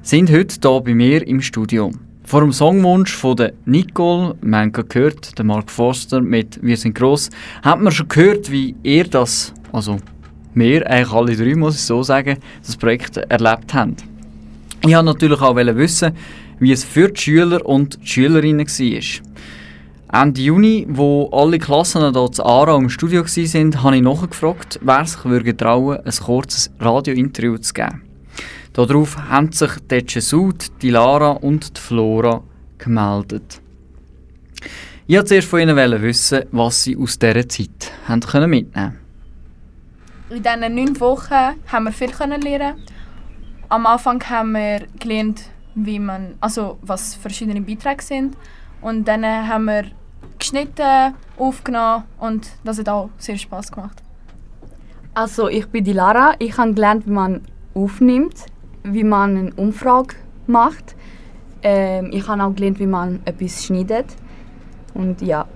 sind 0.04 0.32
heute 0.32 0.58
hier 0.62 0.82
bei 0.82 0.94
mir 0.94 1.26
im 1.26 1.42
Studio. 1.42 1.92
Vor 2.34 2.42
dem 2.42 2.52
Songwunsch 2.52 3.16
von 3.16 3.36
der 3.36 3.54
Nicole, 3.66 4.34
wir 4.42 4.58
haben 4.58 4.72
gehört, 4.72 5.38
der 5.38 5.46
Mark 5.46 5.70
Forster 5.70 6.20
mit 6.20 6.58
«Wir 6.64 6.76
sind 6.78 6.96
gross», 6.96 7.30
hat 7.62 7.80
man 7.80 7.94
schon 7.94 8.08
gehört, 8.08 8.52
wie 8.52 8.76
ihr 8.82 9.04
das, 9.04 9.54
also 9.72 9.98
wir, 10.56 10.90
eigentlich 10.90 11.12
alle 11.12 11.36
drei, 11.36 11.56
muss 11.56 11.76
ich 11.76 11.82
so 11.82 12.02
sagen, 12.02 12.40
das 12.66 12.76
Projekt 12.76 13.18
erlebt 13.18 13.76
haben. 13.76 13.96
Ich 14.82 14.96
wollte 14.96 15.04
natürlich 15.04 15.42
auch 15.42 15.56
wissen, 15.56 16.14
wie 16.58 16.72
es 16.72 16.84
für 16.84 17.10
die 17.10 17.22
Schüler 17.22 17.64
und 17.64 18.02
die 18.02 18.08
Schülerinnen 18.08 18.66
war. 18.66 20.22
Ende 20.24 20.42
Juni, 20.42 20.88
wo 20.90 21.30
alle 21.32 21.60
Klassen 21.60 22.02
hier 22.02 22.32
zu 22.32 22.44
ARA 22.44 22.78
im 22.78 22.90
Studio 22.90 23.22
waren, 23.22 23.84
habe 23.84 23.96
ich 23.96 24.02
nachgefragt, 24.02 24.80
wer 24.82 25.06
sich 25.06 25.24
würde 25.24 25.56
trauen 25.56 26.00
ein 26.04 26.26
kurzes 26.26 26.72
Radiointerview 26.80 27.60
zu 27.60 27.74
geben. 27.76 28.13
Darauf 28.74 29.18
haben 29.30 29.52
sich 29.52 29.72
die 29.90 30.04
Jesud, 30.08 30.82
die 30.82 30.90
Lara 30.90 31.32
und 31.32 31.78
die 31.78 31.82
Flora 31.82 32.42
gemeldet. 32.80 33.62
Ich 35.06 35.16
wollte 35.16 35.28
zuerst 35.28 35.48
von 35.48 35.60
ihnen 35.60 36.02
wissen, 36.02 36.46
was 36.52 36.84
sie 36.84 36.98
aus 36.98 37.20
dieser 37.20 37.48
Zeit 37.48 37.92
haben 38.08 38.22
können 38.22 38.50
mitnehmen 38.50 38.98
In 40.32 40.42
diesen 40.42 40.76
neun 40.76 41.00
Wochen 41.00 41.56
haben 41.68 41.84
wir 41.84 41.92
viel 41.92 42.10
lernen. 42.10 42.82
Am 43.70 43.86
Anfang 43.86 44.24
haben 44.28 44.54
wir 44.54 44.88
gelernt, 45.00 45.44
wie 45.76 46.00
man, 46.00 46.34
also 46.40 46.80
was 46.82 47.14
verschiedene 47.14 47.62
Beiträge 47.62 48.02
sind. 48.02 48.36
Und 48.82 49.08
dann 49.08 49.24
haben 49.24 49.66
wir 49.66 49.86
geschnitten, 50.40 51.14
aufgenommen 51.38 52.06
und 52.20 52.50
das 52.64 52.80
hat 52.80 52.90
auch 52.90 53.10
sehr 53.18 53.38
Spaß 53.38 53.72
gemacht. 53.72 54.02
Also 55.14 55.48
ich 55.48 55.68
bin 55.68 55.84
die 55.84 55.94
Lara. 55.94 56.34
Ich 56.40 56.58
habe 56.58 56.74
gelernt, 56.74 57.06
wie 57.06 57.12
man 57.12 57.42
aufnimmt, 57.76 58.46
wie 58.84 59.04
man 59.04 59.38
eine 59.38 59.54
Umfrage 59.56 60.16
macht. 60.48 60.96
Ähm, 61.62 62.10
ich 62.12 62.28
habe 62.28 62.44
auch 62.44 62.54
gelernt, 62.54 62.80
wie 62.80 62.88
man 62.88 63.22
etwas 63.26 63.66
schneidet. 63.66 64.08
Und 64.94 65.22
ja. 65.22 65.48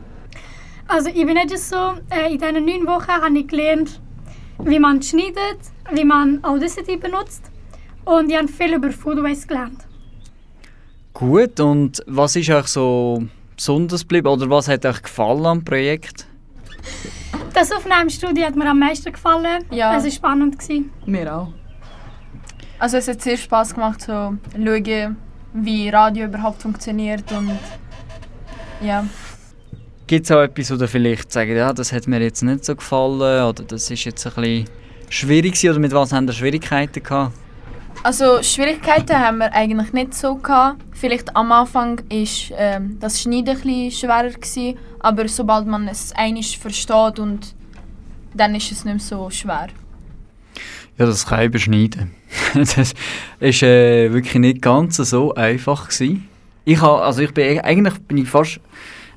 Also 0.88 1.10
ich 1.10 1.26
bin 1.26 1.34
nicht 1.34 1.58
so, 1.58 1.76
äh, 2.10 2.32
in 2.32 2.40
diesen 2.40 2.66
neun 2.66 2.88
Wochen 2.88 3.12
habe 3.12 3.38
ich 3.38 3.48
gelernt, 3.48 4.02
wie 4.64 4.80
man 4.80 5.02
schneidet, 5.02 5.60
wie 5.92 6.06
man 6.06 6.44
Audacity 6.44 6.98
benutzt 6.98 7.52
und 8.06 8.30
ich 8.30 8.38
habe 8.38 8.48
viel 8.48 8.74
über 8.74 8.92
Food 8.92 9.22
Waste 9.22 9.48
gelernt. 9.48 9.86
Gut, 11.14 11.60
und 11.60 12.02
was 12.08 12.36
ist 12.36 12.50
euch 12.50 12.68
so 12.68 13.24
besonders 13.56 14.02
geblieben 14.02 14.28
oder 14.28 14.50
was 14.50 14.68
hat 14.68 14.86
euch 14.86 15.02
gefallen 15.02 15.46
am 15.46 15.66
Projekt? 15.66 16.28
Das 17.54 17.72
Aufnahmestudio 17.72 18.46
hat 18.46 18.56
mir 18.56 18.70
am 18.70 18.80
meisten 18.80 19.12
gefallen. 19.12 19.66
Ja. 19.72 19.98
Es 19.98 20.04
war 20.04 20.12
spannend. 20.12 20.60
Gewesen. 20.60 20.92
Mir 21.06 21.36
auch. 21.36 21.48
Also 22.80 22.98
es 22.98 23.08
hat 23.08 23.22
sehr 23.22 23.38
Spaß 23.38 23.74
gemacht, 23.74 24.02
so 24.02 24.36
schauen, 24.54 25.18
wie 25.54 25.90
Radio 25.90 26.26
überhaupt 26.26 26.62
funktioniert 26.62 27.32
und 27.32 27.58
ja. 28.82 29.06
Gibt 30.06 30.26
es 30.26 30.32
auch 30.32 30.42
etwas, 30.42 30.72
wo 30.72 30.76
ihr 30.76 30.88
vielleicht 30.88 31.32
sagt, 31.32 31.50
ja, 31.50 31.74
das 31.74 31.92
hat 31.92 32.08
mir 32.08 32.22
jetzt 32.22 32.44
nicht 32.44 32.64
so 32.64 32.76
gefallen 32.76 33.44
oder 33.44 33.64
das 33.64 33.90
ist 33.90 34.04
jetzt 34.06 34.26
ein 34.28 34.34
bisschen 34.36 34.70
schwierig 35.10 35.54
gewesen, 35.54 35.72
oder 35.72 35.80
mit 35.80 35.92
was 35.92 36.14
haben 36.14 36.28
ihr 36.28 36.34
Schwierigkeiten 36.34 37.02
gehabt? 37.02 37.34
Also 38.04 38.44
Schwierigkeiten 38.44 39.18
haben 39.18 39.40
wir 39.40 39.52
eigentlich 39.54 39.92
nicht 39.92 40.14
so 40.14 40.36
gehabt. 40.36 40.82
Vielleicht 40.94 41.36
am 41.36 41.52
Anfang 41.52 42.00
ist 42.10 42.54
ähm, 42.56 42.98
das 43.00 43.22
Schneiden 43.22 43.58
ein 43.62 43.92
schwerer 43.92 44.30
gewesen, 44.30 44.78
aber 45.00 45.28
sobald 45.28 45.66
man 45.66 45.88
es 45.88 46.14
einig 46.16 46.60
versteht 46.60 47.20
und 47.20 47.56
dann 48.34 48.54
ist 48.56 48.72
es 48.72 48.86
nicht 48.86 48.94
mehr 48.94 49.00
so 49.00 49.30
schwer. 49.30 49.68
Ja, 50.98 51.06
das 51.06 51.26
kann 51.28 51.46
ich 51.46 51.52
beschneiden. 51.52 52.12
das 52.54 52.94
ist 53.40 53.64
äh, 53.64 54.12
wirklich 54.12 54.36
nicht 54.36 54.62
ganz 54.62 54.98
so 54.98 55.34
einfach 55.36 55.90
gewesen. 55.90 56.28
Ich 56.66 56.82
habe, 56.82 57.02
also 57.02 57.22
ich 57.22 57.34
bin 57.34 57.60
eigentlich 57.60 57.98
bin 58.00 58.18
ich 58.18 58.28
fast, 58.28 58.60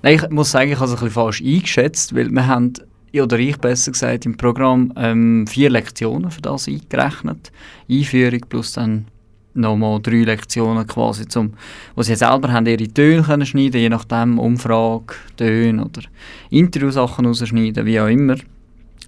nein, 0.02 0.14
ich 0.14 0.30
muss 0.30 0.50
sagen, 0.50 0.70
ich 0.70 0.76
habe 0.76 0.86
es 0.86 0.92
ein 0.92 0.96
bisschen 0.96 1.10
falsch 1.10 1.42
eingeschätzt, 1.42 2.14
weil 2.14 2.30
wir 2.30 2.46
haben 2.46 2.74
oder 3.12 3.38
ich 3.38 3.56
besser 3.56 3.90
gesagt, 3.90 4.24
im 4.24 4.36
Programm 4.36 4.92
ähm, 4.96 5.46
vier 5.48 5.70
Lektionen 5.70 6.30
für 6.30 6.42
das 6.42 6.68
eingerechnet. 6.68 7.50
Einführung 7.90 8.40
plus 8.48 8.74
dann 8.74 9.06
nochmal 9.54 10.00
drei 10.00 10.22
Lektionen 10.22 10.86
quasi, 10.86 11.26
zum, 11.26 11.54
wo 11.96 12.02
sie 12.02 12.14
selber 12.14 12.52
haben 12.52 12.66
ihre 12.66 12.86
Töne 12.86 13.22
können 13.22 13.46
schneiden 13.46 13.80
je 13.80 13.88
nachdem 13.88 14.38
Umfrage, 14.38 15.14
Töne 15.36 15.84
oder 15.84 16.02
Interviewsachen 16.50 17.26
rausschneiden, 17.26 17.84
wie 17.84 18.00
auch 18.00 18.06
immer. 18.06 18.36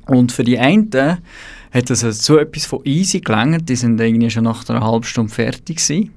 Und 0.06 0.32
für 0.32 0.44
die 0.44 0.58
einen 0.58 0.90
hat 1.72 1.90
das 1.90 2.00
so 2.00 2.38
etwas 2.38 2.66
von 2.66 2.80
easy 2.84 3.20
gelangt, 3.20 3.68
die 3.68 3.76
sind 3.76 4.00
irgendwie 4.00 4.30
schon 4.30 4.44
nach 4.44 4.68
einer 4.68 4.84
halben 4.84 5.04
Stunde 5.04 5.32
fertig 5.32 5.76
gewesen. 5.76 6.10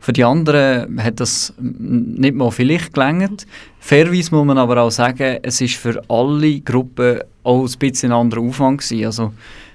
Für 0.00 0.12
die 0.12 0.24
anderen 0.24 1.02
hat 1.02 1.20
das 1.20 1.52
nicht 1.58 2.34
mal 2.34 2.50
vielleicht 2.50 2.94
gelangt. 2.94 3.46
Fairerweise 3.80 4.34
muss 4.34 4.46
man 4.46 4.58
aber 4.58 4.82
auch 4.82 4.90
sagen, 4.90 5.38
es 5.42 5.60
ist 5.60 5.74
für 5.74 6.02
alle 6.08 6.60
Gruppen 6.60 7.20
auch 7.42 7.66
ein 7.66 7.78
bisschen 7.78 8.12
ein 8.12 8.18
anderer 8.18 8.42
Aufwand 8.42 8.80
gewesen. 8.80 9.04
Also 9.04 9.32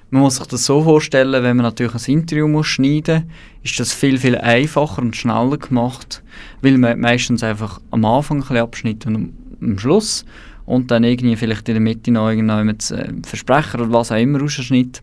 man 0.10 0.22
muss 0.22 0.38
sich 0.38 0.48
das 0.48 0.66
so 0.66 0.82
vorstellen, 0.82 1.44
wenn 1.44 1.58
man 1.58 1.66
natürlich 1.66 1.96
ein 1.96 2.14
Interview 2.14 2.48
muss 2.48 2.68
schneiden 2.68 3.24
muss, 3.62 3.72
ist 3.72 3.80
das 3.80 3.94
viel, 3.94 4.18
viel 4.18 4.38
einfacher 4.38 5.02
und 5.02 5.16
schneller 5.16 5.58
gemacht, 5.58 6.24
weil 6.62 6.78
man 6.78 7.00
meistens 7.00 7.44
einfach 7.44 7.82
am 7.92 8.06
Anfang 8.06 8.38
ein 8.38 8.42
bisschen 8.42 8.58
abschneidet 8.58 9.06
und 9.08 9.34
am 9.62 9.80
Schluss 9.80 10.26
und 10.66 10.92
dann 10.92 11.04
irgendwie 11.04 11.36
vielleicht 11.36 11.68
in 11.70 11.76
der 11.76 11.82
Mitte 11.82 12.12
noch 12.12 12.30
irgendjemand 12.30 12.90
äh, 12.92 13.10
Versprecher 13.24 13.82
oder 13.82 13.92
was 13.92 14.12
auch 14.12 14.18
immer 14.18 14.40
rausschneidet. 14.40 15.02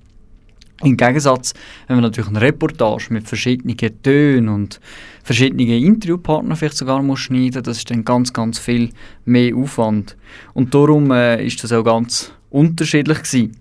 Im 0.83 0.97
Gegensatz, 0.97 1.53
wenn 1.87 1.97
man 1.97 2.05
natürlich 2.05 2.31
eine 2.31 2.41
Reportage 2.41 3.09
mit 3.11 3.29
verschiedenen 3.29 3.77
Tönen 4.03 4.49
und 4.49 4.81
verschiedenen 5.23 5.69
Interviewpartnern 5.69 6.57
vielleicht 6.57 6.79
sogar 6.79 7.03
muss 7.03 7.21
schneiden, 7.21 7.63
das 7.63 7.79
ist 7.79 7.91
dann 7.91 8.05
ganz, 8.05 8.33
ganz 8.33 8.59
viel 8.59 8.91
mehr 9.27 9.55
Aufwand. 9.55 10.17
Und 10.55 10.75
darum 10.75 11.11
äh, 11.11 11.45
ist 11.45 11.63
das 11.63 11.73
auch 11.73 11.85
ganz 11.85 12.33
unterschiedlich 12.49 13.19
gewesen. 13.19 13.57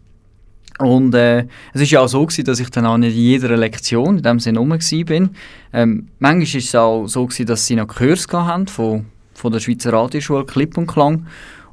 Und 0.80 1.14
äh, 1.14 1.46
es 1.74 1.82
ist 1.82 1.92
ja 1.92 2.00
auch 2.00 2.08
so 2.08 2.26
gewesen, 2.26 2.46
dass 2.46 2.62
ich 2.62 2.70
dann 2.70 2.86
auch 2.86 2.98
nicht 2.98 3.14
in 3.14 3.22
jeder 3.22 3.58
Lektion 3.58 4.18
in 4.18 4.24
dem 4.24 4.40
Sinne 4.40 4.60
rum 4.60 4.74
bin. 5.06 5.32
Ähm, 5.74 6.08
manchmal 6.20 6.44
ist 6.44 6.56
es 6.56 6.76
auch 6.76 7.06
so 7.06 7.26
gewesen, 7.26 7.48
dass 7.48 7.68
sie 7.68 7.76
noch 7.76 7.88
Kurs 7.88 8.28
haben 8.32 8.66
von, 8.68 9.06
von 9.34 9.52
der 9.52 9.60
Schweizer 9.60 9.92
Radioschule 9.92 10.46
Clip 10.46 10.78
und 10.78 10.88
Klang. 10.88 11.28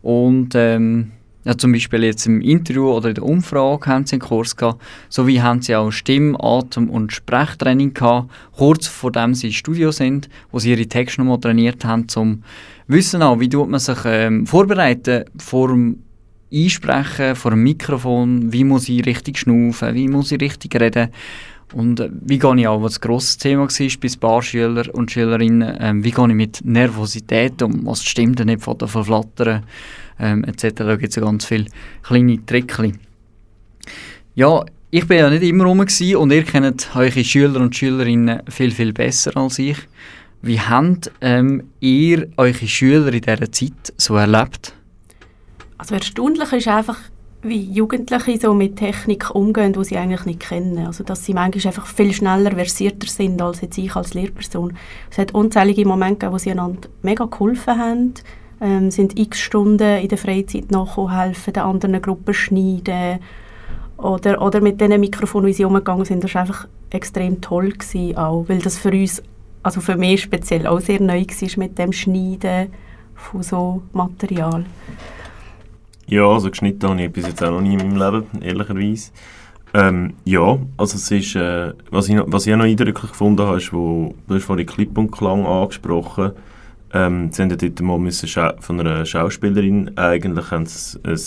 Und 0.06 0.54
ähm, 0.54 1.10
ja, 1.44 1.58
zum 1.58 1.72
Beispiel 1.72 2.04
jetzt 2.04 2.26
im 2.26 2.40
Interview 2.40 2.92
oder 2.92 3.08
in 3.08 3.16
der 3.16 3.24
Umfrage 3.24 3.86
haben 3.86 4.06
sie 4.06 4.12
einen 4.12 4.20
Kurs 4.20 4.54
gehabt, 4.54 4.80
sowie 5.08 5.40
haben 5.40 5.62
sie 5.62 5.74
auch 5.74 5.90
Stimm-, 5.90 6.36
Atem- 6.40 6.88
und 6.88 7.12
Sprechtraining 7.12 7.92
gehabt, 7.92 8.30
kurz 8.52 8.86
vor 8.86 9.10
dem 9.10 9.34
sie 9.34 9.48
im 9.48 9.52
Studio 9.52 9.90
sind, 9.90 10.28
wo 10.52 10.60
sie 10.60 10.70
ihre 10.70 10.86
Texte 10.86 11.20
nochmal 11.20 11.40
trainiert 11.40 11.84
haben, 11.84 12.08
zum 12.08 12.44
Wissen 12.86 13.20
auch, 13.20 13.40
wie 13.40 13.48
tut 13.48 13.68
man 13.68 13.80
sich 13.80 13.98
ähm, 14.04 14.46
vorbereiten 14.46 15.24
vor 15.38 15.70
dem 15.70 16.04
Einsprechen, 16.54 17.34
vor 17.34 17.50
dem 17.50 17.64
Mikrofon, 17.64 18.52
wie 18.52 18.62
muss 18.62 18.88
ich 18.88 19.04
richtig 19.04 19.38
schnaufen, 19.38 19.92
wie 19.96 20.06
muss 20.06 20.30
ich 20.30 20.40
richtig 20.40 20.80
reden 20.80 21.08
und 21.72 22.00
äh, 22.00 22.10
wie 22.12 22.38
gehe 22.38 22.56
ich 22.56 22.68
auch, 22.68 22.82
was 22.82 22.98
ein 22.98 23.00
grosses 23.00 23.38
Thema 23.38 23.62
war 23.62 23.68
bei 24.00 24.08
ein 24.08 24.20
paar 24.20 24.42
Schüler 24.42 24.94
und 24.94 25.10
Schülerinnen, 25.10 25.76
ähm, 25.80 26.04
wie 26.04 26.10
gehe 26.10 26.28
ich 26.28 26.34
mit 26.34 26.64
Nervosität 26.64 27.60
um, 27.62 27.84
was 27.86 28.04
stimmt 28.04 28.44
nicht 28.44 28.62
von 28.62 28.78
Verflattern 28.78 29.64
ähm, 30.18 30.44
etc. 30.44 30.74
Da 30.76 30.96
gibt 30.96 31.10
es 31.10 31.16
ja 31.16 31.22
ganz 31.22 31.44
viele 31.44 31.66
kleine 32.02 32.44
Trickchen. 32.46 32.98
Ja, 34.34 34.64
ich 34.90 35.06
bin 35.06 35.18
ja 35.18 35.30
nicht 35.30 35.42
immer 35.42 35.64
rum 35.64 35.80
und 35.80 36.32
ihr 36.32 36.44
kennt 36.44 36.90
eure 36.94 37.24
Schüler 37.24 37.60
und 37.60 37.74
Schülerinnen 37.74 38.42
viel, 38.48 38.70
viel 38.70 38.92
besser 38.92 39.36
als 39.36 39.58
ich. 39.58 39.78
Wie 40.42 40.60
habt 40.60 41.10
ähm, 41.20 41.64
ihr 41.80 42.28
eure 42.36 42.66
Schüler 42.68 43.12
in 43.12 43.20
dieser 43.20 43.50
Zeit 43.50 43.92
so 43.96 44.16
erlebt? 44.16 44.74
Also 45.78 45.94
erstaunlich 45.94 46.52
ist 46.52 46.68
einfach, 46.68 46.98
wie 47.42 47.60
Jugendliche 47.72 48.38
so 48.40 48.54
mit 48.54 48.76
Technik 48.76 49.34
umgehen, 49.34 49.72
die 49.72 49.84
sie 49.84 49.96
eigentlich 49.96 50.24
nicht 50.24 50.40
kennen. 50.40 50.86
Also 50.86 51.04
dass 51.04 51.24
sie 51.24 51.34
manchmal 51.34 51.66
einfach 51.66 51.86
viel 51.86 52.12
schneller 52.12 52.52
versierter 52.52 53.06
sind 53.06 53.40
als 53.40 53.60
jetzt 53.60 53.78
ich 53.78 53.94
als 53.94 54.14
Lehrperson. 54.14 54.76
Es 55.10 55.18
hat 55.18 55.34
unzählige 55.34 55.86
Momente 55.86 56.20
gegeben, 56.20 56.32
wo 56.32 56.38
sie 56.38 56.50
einander 56.50 56.88
mega 57.02 57.26
geholfen 57.26 57.78
haben, 57.78 58.14
ähm, 58.60 58.90
sind 58.90 59.18
x 59.18 59.40
Stunden 59.40 59.98
in 59.98 60.08
der 60.08 60.18
Freizeit 60.18 60.70
nachgekommen, 60.70 61.18
helfen 61.18 61.52
den 61.52 61.62
anderen 61.62 62.02
Gruppen 62.02 62.34
schneiden 62.34 63.20
oder, 63.96 64.42
oder 64.42 64.60
mit 64.60 64.80
diesen 64.80 65.00
Mikrofonen, 65.00 65.46
wie 65.46 65.52
sie 65.52 65.64
umgegangen 65.64 66.04
sind, 66.04 66.22
das 66.22 66.34
war 66.34 66.42
einfach 66.42 66.68
extrem 66.90 67.40
toll 67.40 67.70
gewesen 67.70 68.16
auch, 68.16 68.44
weil 68.48 68.58
das 68.58 68.78
für 68.78 68.90
uns, 68.90 69.22
also 69.62 69.80
für 69.80 69.96
mich 69.96 70.22
speziell 70.22 70.66
auch 70.66 70.80
sehr 70.80 71.00
neu 71.00 71.22
war 71.22 71.58
mit 71.58 71.78
dem 71.78 71.92
Schneiden 71.92 72.68
von 73.14 73.42
so 73.42 73.82
Material. 73.92 74.64
Ja, 76.08 76.26
also 76.26 76.50
geschnitten 76.50 76.88
habe 76.88 77.02
ich 77.02 77.12
bis 77.12 77.26
jetzt 77.26 77.42
auch 77.42 77.50
noch 77.50 77.60
nie 77.60 77.74
in 77.74 77.78
meinem 77.78 77.96
Leben, 77.96 78.42
ehrlicherweise. 78.42 79.10
Ähm, 79.74 80.14
ja, 80.24 80.58
also 80.76 80.96
es 80.96 81.10
ist, 81.10 81.34
äh, 81.34 81.72
was, 81.90 82.08
ich, 82.08 82.16
was 82.26 82.46
ich 82.46 82.54
auch 82.54 82.58
noch 82.58 82.64
eindrücklich 82.64 83.10
gefunden 83.10 83.42
habe, 83.42 83.56
ist, 83.56 83.72
wo, 83.72 84.14
du 84.28 84.34
hast 84.34 84.44
vorhin 84.44 84.66
Clip 84.66 84.96
und 84.96 85.10
Klang 85.10 85.44
angesprochen, 85.44 86.32
ähm, 86.94 87.30
sie 87.32 87.42
haben 87.42 87.50
ja 87.50 87.56
dort 87.56 87.80
mal 87.82 87.98
müssen 87.98 88.28
von 88.60 88.80
einer 88.80 89.04
Schauspielerin 89.04 89.98
eigentlich 89.98 90.52
ein, 90.52 90.68
ein 91.04 91.20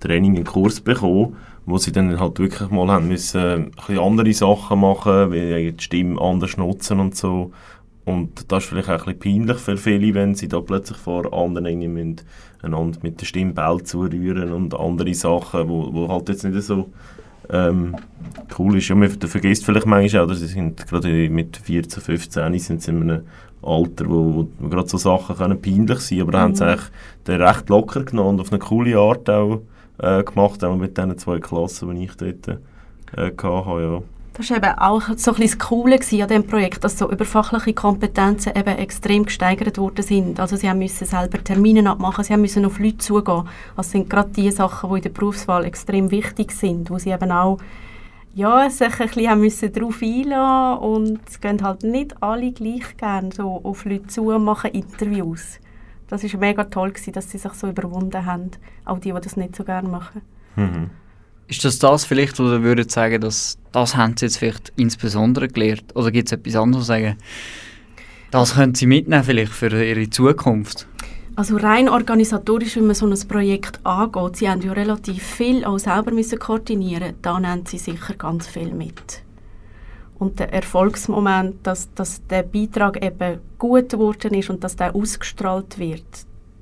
Training, 0.00 0.36
einen 0.36 0.44
Kurs 0.44 0.80
bekommen, 0.80 1.36
wo 1.66 1.78
sie 1.78 1.92
dann 1.92 2.18
halt 2.18 2.38
wirklich 2.38 2.70
mal 2.70 2.88
haben 2.88 3.08
müssen, 3.08 3.40
ein 3.40 3.70
bisschen 3.70 3.98
andere 3.98 4.32
Sachen 4.32 4.80
machen, 4.80 5.32
wie 5.32 5.72
die 5.72 5.84
Stimme 5.84 6.20
anders 6.20 6.56
nutzen 6.56 6.98
und 6.98 7.14
so. 7.14 7.52
Und 8.04 8.52
das 8.52 8.64
ist 8.64 8.68
vielleicht 8.68 8.88
auch 8.88 9.06
ein 9.06 9.16
bisschen 9.16 9.44
peinlich 9.46 9.58
für 9.58 9.76
viele, 9.76 10.14
wenn 10.14 10.34
sie 10.34 10.48
da 10.48 10.60
plötzlich 10.60 10.98
vor 10.98 11.32
anderen 11.32 11.66
irgendwie 11.66 11.88
müssen, 11.88 12.20
einander 12.62 12.98
mit 13.02 13.20
der 13.20 13.26
Stimme 13.26 13.52
Bell 13.52 13.82
zurühren 13.82 14.52
und 14.52 14.74
andere 14.78 15.14
Sachen, 15.14 15.68
wo, 15.68 15.92
wo 15.92 16.08
halt 16.08 16.28
jetzt 16.28 16.44
nicht 16.44 16.62
so 16.62 16.90
ähm, 17.50 17.96
cool 18.58 18.76
ist. 18.78 18.88
Ja, 18.88 18.94
man 18.94 19.10
vergisst 19.10 19.64
vielleicht 19.64 19.86
manchmal 19.86 20.22
auch, 20.22 20.28
dass 20.28 20.40
sie 20.40 20.46
sind 20.46 20.86
gerade 20.86 21.28
mit 21.30 21.56
14, 21.56 22.02
15 22.02 22.58
sind 22.58 22.82
sie 22.82 22.90
in 22.90 23.02
einem 23.02 23.22
Alter, 23.62 24.08
wo, 24.08 24.48
wo 24.58 24.68
gerade 24.68 24.88
so 24.88 24.98
Sachen 24.98 25.36
können 25.36 25.60
peinlich 25.60 26.00
sein 26.00 26.20
aber 26.20 26.32
mhm. 26.32 26.42
haben 26.42 26.54
sie 26.54 26.66
eigentlich 26.66 26.90
den 27.26 27.40
recht 27.40 27.68
locker 27.68 28.04
genommen 28.04 28.30
und 28.30 28.40
auf 28.40 28.52
eine 28.52 28.58
coole 28.58 28.98
Art 28.98 29.28
auch 29.30 29.62
äh, 29.98 30.22
gemacht, 30.22 30.62
auch 30.64 30.76
mit 30.76 30.96
diesen 30.96 31.18
zwei 31.18 31.38
Klassen, 31.38 31.94
die 31.94 32.04
ich 32.04 32.16
dort 32.16 32.48
äh, 32.48 33.30
hatte. 33.30 33.82
Ja. 33.82 34.02
Das 34.36 34.50
war 34.50 34.56
eben 34.56 34.78
auch 34.78 35.02
so 35.16 35.32
ein 35.32 35.40
das 35.42 35.58
Coole 35.60 35.94
an 35.94 36.00
diesem 36.00 36.46
Projekt, 36.46 36.82
dass 36.82 36.98
so 36.98 37.08
überfachliche 37.08 37.72
Kompetenzen 37.72 38.52
eben 38.56 38.76
extrem 38.78 39.24
gesteigert 39.26 39.78
worden 39.78 40.02
sind. 40.02 40.40
Also 40.40 40.56
sie 40.56 40.72
müssen 40.74 41.06
selber 41.06 41.42
Termine 41.42 41.88
abmachen, 41.88 42.24
sie 42.24 42.36
müssen 42.36 42.64
auf 42.64 42.80
Leute 42.80 42.98
zugehen. 42.98 43.48
Das 43.76 43.92
sind 43.92 44.10
gerade 44.10 44.30
die 44.30 44.50
Sachen, 44.50 44.90
die 44.90 44.96
in 44.96 45.02
der 45.02 45.10
Berufswahl 45.10 45.64
extrem 45.64 46.10
wichtig 46.10 46.50
sind, 46.50 46.90
wo 46.90 46.98
sie 46.98 47.10
eben 47.10 47.30
auch 47.30 47.58
ja, 48.34 48.68
sich 48.68 49.00
ein 49.00 49.06
bisschen 49.06 49.40
müssen 49.40 49.72
darauf 49.72 50.02
einlassen 50.02 50.82
und 50.82 51.20
es 51.28 51.40
gehen 51.40 51.62
halt 51.62 51.84
nicht 51.84 52.20
alle 52.20 52.50
gleich 52.50 52.96
gerne 52.96 53.30
so 53.32 53.60
auf 53.62 53.84
Leute 53.84 54.08
zu 54.08 54.32
und 54.32 54.42
machen 54.42 54.72
Interviews. 54.72 55.60
Das 56.08 56.24
war 56.24 56.40
mega 56.40 56.64
toll, 56.64 56.90
gewesen, 56.90 57.12
dass 57.12 57.30
sie 57.30 57.38
sich 57.38 57.52
so 57.52 57.68
überwunden 57.68 58.26
haben, 58.26 58.50
auch 58.84 58.98
die, 58.98 59.12
die 59.12 59.20
das 59.20 59.36
nicht 59.36 59.54
so 59.54 59.62
gerne 59.62 59.88
machen. 59.88 60.22
Mhm. 60.56 60.90
Ist 61.46 61.64
das 61.64 61.78
das 61.78 62.04
vielleicht, 62.04 62.38
wo 62.38 62.44
ihr 62.44 62.62
würdet 62.62 62.90
sagen, 62.90 63.20
dass 63.20 63.58
das 63.72 63.96
haben 63.96 64.16
sie 64.16 64.26
jetzt 64.26 64.38
vielleicht 64.38 64.72
insbesondere 64.76 65.48
gelernt? 65.48 65.94
Oder 65.94 66.10
gibt 66.10 66.28
es 66.28 66.32
etwas 66.32 66.56
anderes 66.56 66.86
sagen? 66.86 67.16
Das 68.30 68.54
können 68.54 68.74
sie 68.74 68.86
mitnehmen 68.86 69.24
vielleicht 69.24 69.52
für 69.52 69.84
ihre 69.84 70.08
Zukunft? 70.10 70.86
Also 71.36 71.56
rein 71.56 71.88
organisatorisch, 71.88 72.76
wenn 72.76 72.86
man 72.86 72.94
so 72.94 73.06
ein 73.06 73.28
Projekt 73.28 73.84
angeht, 73.84 74.36
sie 74.36 74.48
haben 74.48 74.62
ja 74.62 74.72
relativ 74.72 75.22
viel 75.22 75.64
auch 75.64 75.78
selber 75.78 76.12
müssen 76.12 76.38
koordinieren, 76.38 77.14
da 77.22 77.40
nehmen 77.40 77.66
sie 77.66 77.78
sicher 77.78 78.14
ganz 78.14 78.46
viel 78.46 78.72
mit. 78.72 79.22
Und 80.16 80.38
der 80.38 80.52
Erfolgsmoment, 80.52 81.56
dass, 81.66 81.92
dass 81.94 82.24
der 82.28 82.44
Beitrag 82.44 83.04
eben 83.04 83.40
gut 83.58 83.90
geworden 83.90 84.32
ist 84.34 84.48
und 84.48 84.62
dass 84.62 84.76
der 84.76 84.94
ausgestrahlt 84.94 85.78
wird, 85.78 86.04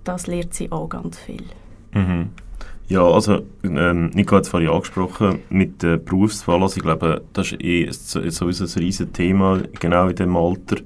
das 0.05 0.27
lehrt 0.27 0.55
sie 0.55 0.73
auch 0.73 0.89
ganz 0.89 1.19
viel. 1.19 1.45
Mhm. 1.93 2.31
Ja, 2.93 3.09
also 3.09 3.41
ähm, 3.65 4.11
Nico 4.13 4.37
hat 4.37 4.43
es 4.43 4.51
vorhin 4.51 4.69
angesprochen 4.69 5.39
mit 5.49 5.83
der 5.83 5.97
Berufswahl. 5.97 6.61
Also 6.61 6.77
ich 6.77 6.83
glaube, 6.83 7.23
das 7.33 7.53
ist 7.53 7.63
eh 7.63 7.89
sowieso 7.91 8.65
ein 8.65 8.85
riesiges 8.85 9.13
Thema, 9.15 9.63
genau 9.81 10.09
in 10.09 10.15
diesem 10.15 10.37
Alter. 10.37 10.77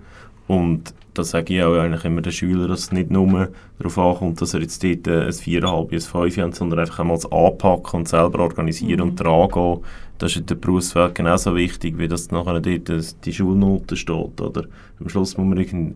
Und 0.47 0.95
das 1.15 1.31
sage 1.31 1.57
ich 1.57 1.65
auch 1.65 1.75
eigentlich 1.75 2.05
immer 2.05 2.23
den 2.23 2.31
Schülern, 2.31 2.69
dass 2.69 2.79
es 2.83 2.93
nicht 2.93 3.11
nur 3.11 3.49
darauf 3.81 3.99
ankommt, 3.99 4.41
dass 4.41 4.55
er 4.55 4.61
jetzt 4.61 4.85
dort 4.85 5.09
ein 5.09 5.33
4,5 5.33 5.89
bis 5.89 6.07
5 6.07 6.39
haben, 6.39 6.53
sondern 6.53 6.79
einfach 6.79 7.01
einmal 7.01 7.17
das 7.17 7.33
Anpacken 7.33 8.01
und 8.01 8.09
selber 8.09 8.39
organisieren 8.39 9.01
mhm. 9.01 9.09
und 9.11 9.17
dran 9.17 9.49
gehen. 9.49 9.81
Das 10.19 10.31
ist 10.31 10.39
in 10.39 10.47
der 10.47 10.55
Berufswelt 10.55 11.17
genauso 11.17 11.57
wichtig, 11.57 11.99
wie 11.99 12.07
dass 12.07 12.31
nachher 12.31 12.61
dort 12.61 13.27
die 13.27 13.33
Schulnote 13.33 13.97
steht. 13.97 14.41
Oder? 14.41 14.63
Am 15.01 15.09
Schluss 15.09 15.37
muss 15.37 15.45
man, 15.45 15.95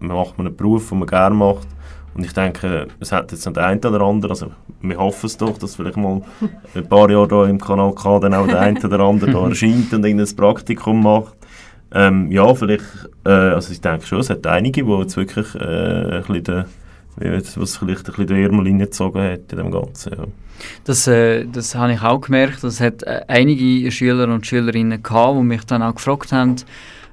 macht 0.00 0.38
man 0.38 0.48
einen 0.48 0.56
Beruf, 0.56 0.88
den 0.88 0.98
man 0.98 1.08
gerne 1.08 1.36
macht 1.36 1.68
und 2.16 2.24
ich 2.24 2.32
denke, 2.32 2.88
es 2.98 3.12
hat 3.12 3.30
jetzt 3.30 3.44
nicht 3.44 3.58
ein 3.58 3.78
oder 3.78 4.00
andere, 4.00 4.30
also 4.30 4.50
wir 4.80 4.96
hoffen 4.96 5.26
es 5.26 5.36
doch, 5.36 5.58
dass 5.58 5.76
vielleicht 5.76 5.98
mal 5.98 6.22
ein 6.74 6.88
paar 6.88 7.10
Jahre 7.10 7.28
hier 7.28 7.50
im 7.50 7.60
Kanal 7.60 7.94
K 7.94 8.18
dann 8.20 8.32
auch 8.32 8.46
der 8.46 8.60
eine 8.60 8.80
oder 8.80 9.00
andere 9.00 9.32
da 9.32 9.48
erscheint 9.48 9.92
und 9.92 10.04
ein 10.04 10.26
Praktikum 10.34 11.02
macht. 11.02 11.34
Ähm, 11.92 12.30
ja, 12.32 12.54
vielleicht, 12.54 12.84
äh, 13.24 13.30
also 13.30 13.70
ich 13.70 13.82
denke 13.82 14.06
schon, 14.06 14.20
es 14.20 14.30
hat 14.30 14.46
einige, 14.46 14.82
die 14.82 14.90
jetzt 14.92 15.16
wirklich 15.18 15.54
äh, 15.56 15.58
ein 15.58 16.22
bisschen 16.22 16.64
den, 17.20 17.42
was 17.56 17.76
vielleicht 17.76 18.00
ein 18.00 18.04
bisschen 18.04 18.26
den 18.28 18.42
Ärmel 18.44 18.64
reingezogen 18.64 19.22
hat 19.22 19.52
in 19.52 19.58
dem 19.58 19.70
Ganzen. 19.70 20.12
Ja. 20.16 20.24
Das, 20.84 21.06
äh, 21.06 21.44
das 21.44 21.74
habe 21.74 21.92
ich 21.92 22.02
auch 22.02 22.20
gemerkt. 22.22 22.64
Es 22.64 22.80
hat 22.80 23.02
äh, 23.02 23.22
einige 23.28 23.90
Schüler 23.90 24.32
und 24.32 24.46
Schülerinnen 24.46 25.02
gehabt, 25.02 25.38
die 25.38 25.42
mich 25.42 25.64
dann 25.64 25.82
auch 25.82 25.94
gefragt 25.94 26.32
haben, 26.32 26.56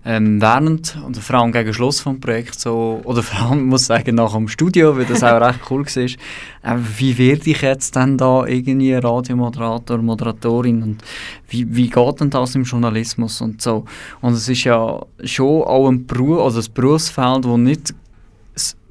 ähm, 0.05 0.41
während 0.41 0.97
und 1.05 1.17
vor 1.17 1.37
allem 1.37 1.51
gegen 1.51 1.73
Schluss 1.73 2.03
des 2.03 2.19
Projekts 2.19 2.63
so, 2.63 3.01
oder 3.03 3.23
vor 3.23 3.51
allem 3.51 3.67
muss 3.67 3.83
ich 3.83 3.87
sagen 3.87 4.15
nach 4.15 4.33
dem 4.33 4.47
Studio, 4.47 4.97
weil 4.97 5.05
das 5.05 5.23
auch 5.23 5.39
recht 5.39 5.59
cool 5.69 5.85
war, 5.85 6.03
äh, 6.03 6.79
wie 6.97 7.17
werde 7.17 7.49
ich 7.49 7.61
jetzt 7.61 7.95
denn 7.95 8.17
da 8.17 8.45
irgendwie 8.45 8.93
Radiomoderator, 8.93 9.97
Moderatorin 9.99 10.83
und 10.83 11.03
wie, 11.47 11.65
wie 11.75 11.89
geht 11.89 12.19
denn 12.19 12.29
das 12.29 12.55
im 12.55 12.63
Journalismus 12.63 13.39
und 13.41 13.61
so. 13.61 13.85
Und 14.21 14.33
es 14.33 14.49
ist 14.49 14.63
ja 14.65 15.01
schon 15.23 15.63
auch 15.63 15.87
ein 15.87 16.05
Beruf, 16.05 16.41
also 16.43 16.59
ein 16.59 16.73
Berufsfeld, 16.73 17.45
das 17.45 17.57
nicht 17.57 17.93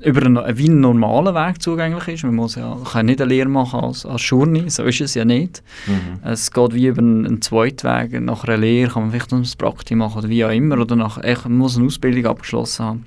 über 0.05 0.27
einen, 0.27 0.59
wie 0.59 0.69
einen 0.69 0.81
normalen 0.81 1.35
Weg 1.35 1.63
zugänglich 1.63 2.09
ist. 2.09 2.25
Man 2.25 2.35
muss 2.35 2.57
ja, 2.57 2.77
kann 2.91 3.07
nicht 3.07 3.21
eine 3.21 3.29
Lehre 3.29 3.49
machen 3.49 3.81
als, 3.81 4.05
als 4.05 4.29
Journey, 4.29 4.69
so 4.69 4.85
ist 4.85 5.01
es 5.01 5.15
ja 5.15 5.25
nicht. 5.25 5.63
Mhm. 5.87 6.21
Es 6.25 6.51
geht 6.51 6.75
wie 6.75 6.87
über 6.87 7.01
einen, 7.01 7.27
einen 7.27 7.43
zweiten 7.43 7.87
Weg. 7.87 8.21
Nach 8.21 8.45
einer 8.45 8.57
Lehre 8.57 8.93
kann 8.93 9.03
man 9.03 9.11
vielleicht 9.13 9.33
noch 9.33 9.39
ein 9.39 9.49
Praktikum 9.59 9.99
machen 9.99 10.19
oder 10.19 10.29
wie 10.29 10.45
auch 10.45 10.51
immer. 10.51 10.79
Oder 10.79 10.97
nach, 10.97 11.19
man 11.23 11.57
muss 11.57 11.77
eine 11.77 11.87
Ausbildung 11.87 12.27
abgeschlossen 12.27 12.85
haben. 12.85 13.07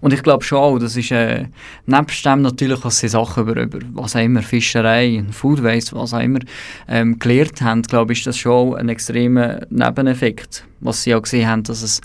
Und 0.00 0.12
ich 0.12 0.22
glaube 0.22 0.44
schon 0.44 0.58
auch, 0.58 0.78
das 0.78 0.96
ist 0.96 1.10
äh, 1.10 1.46
nebst 1.86 2.24
dem 2.24 2.42
natürlich, 2.42 2.84
was 2.84 2.98
sie 2.98 3.08
Sachen 3.08 3.42
über, 3.42 3.60
über 3.60 3.78
was 3.94 4.16
auch 4.16 4.20
immer, 4.20 4.42
Fischerei, 4.42 5.24
Food 5.30 5.62
Waste, 5.62 5.96
was 5.96 6.14
auch 6.14 6.20
immer, 6.20 6.40
ähm, 6.88 7.18
gelernt 7.18 7.62
haben, 7.62 7.82
glaube 7.82 8.12
ich, 8.12 8.20
ist 8.20 8.26
das 8.26 8.38
schon 8.38 8.76
ein 8.76 8.88
extremer 8.88 9.60
Nebeneffekt, 9.70 10.64
was 10.80 11.02
sie 11.02 11.14
auch 11.14 11.22
gesehen 11.22 11.48
haben, 11.48 11.62
dass 11.64 11.82
es 11.82 12.00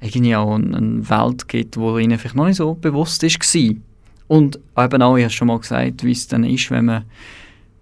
irgendwie 0.00 0.36
auch 0.36 0.54
eine 0.54 1.08
Welt 1.08 1.48
gibt, 1.48 1.76
die 1.76 1.80
ihnen 1.80 2.18
vielleicht 2.18 2.36
noch 2.36 2.46
nicht 2.46 2.56
so 2.56 2.74
bewusst 2.74 3.22
war. 3.22 3.74
Und 4.26 4.58
eben 4.78 5.02
auch, 5.02 5.16
ich 5.16 5.24
habe 5.24 5.32
schon 5.32 5.48
mal 5.48 5.58
gesagt, 5.58 6.04
wie 6.04 6.12
es 6.12 6.28
dann 6.28 6.44
ist, 6.44 6.70
wenn 6.70 6.86
man 6.86 7.04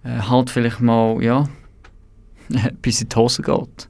äh, 0.05 0.19
halt 0.19 0.51
vielleicht 0.51 0.81
mal, 0.81 1.23
ja, 1.23 1.49
bis 2.83 3.03
in 3.03 3.09
die 3.09 3.17
Hose 3.17 3.43
geht. 3.43 3.89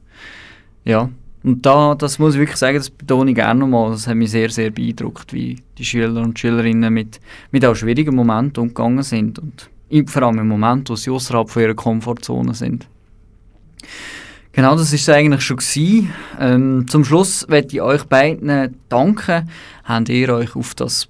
Ja, 0.85 1.09
und 1.43 1.65
da, 1.65 1.93
das 1.95 2.19
muss 2.19 2.35
ich 2.35 2.39
wirklich 2.39 2.57
sagen, 2.57 2.77
das 2.77 2.89
betone 2.89 3.31
ich 3.31 3.35
gerne 3.35 3.59
nochmal, 3.59 3.91
das 3.91 4.07
hat 4.07 4.15
mich 4.15 4.31
sehr, 4.31 4.49
sehr 4.49 4.71
beeindruckt, 4.71 5.33
wie 5.33 5.57
die 5.77 5.83
Schüler 5.83 6.21
und 6.21 6.39
Schülerinnen 6.39 6.93
mit, 6.93 7.19
mit 7.51 7.65
auch 7.65 7.75
schwierigen 7.75 8.15
Momenten 8.15 8.61
umgegangen 8.61 9.03
sind 9.03 9.39
und 9.39 9.69
vor 10.07 10.23
allem 10.23 10.39
im 10.39 10.47
Moment, 10.47 10.89
wo 10.89 10.95
sie 10.95 11.11
außerhalb 11.11 11.49
von 11.49 11.61
ihrer 11.61 11.75
Komfortzone 11.75 12.53
sind. 12.53 12.87
Genau, 14.55 14.75
das 14.75 14.93
ist 14.93 15.01
es 15.01 15.09
eigentlich 15.09 15.41
schon 15.41 15.57
Ähm, 16.39 16.85
zum 16.87 17.03
Schluss 17.03 17.47
möchte 17.47 17.75
ich 17.75 17.81
euch 17.81 18.03
beiden 18.03 18.77
danken. 18.87 19.49
Habt 19.83 20.09
ihr 20.09 20.29
euch 20.29 20.55
auf 20.55 20.75
das, 20.75 21.07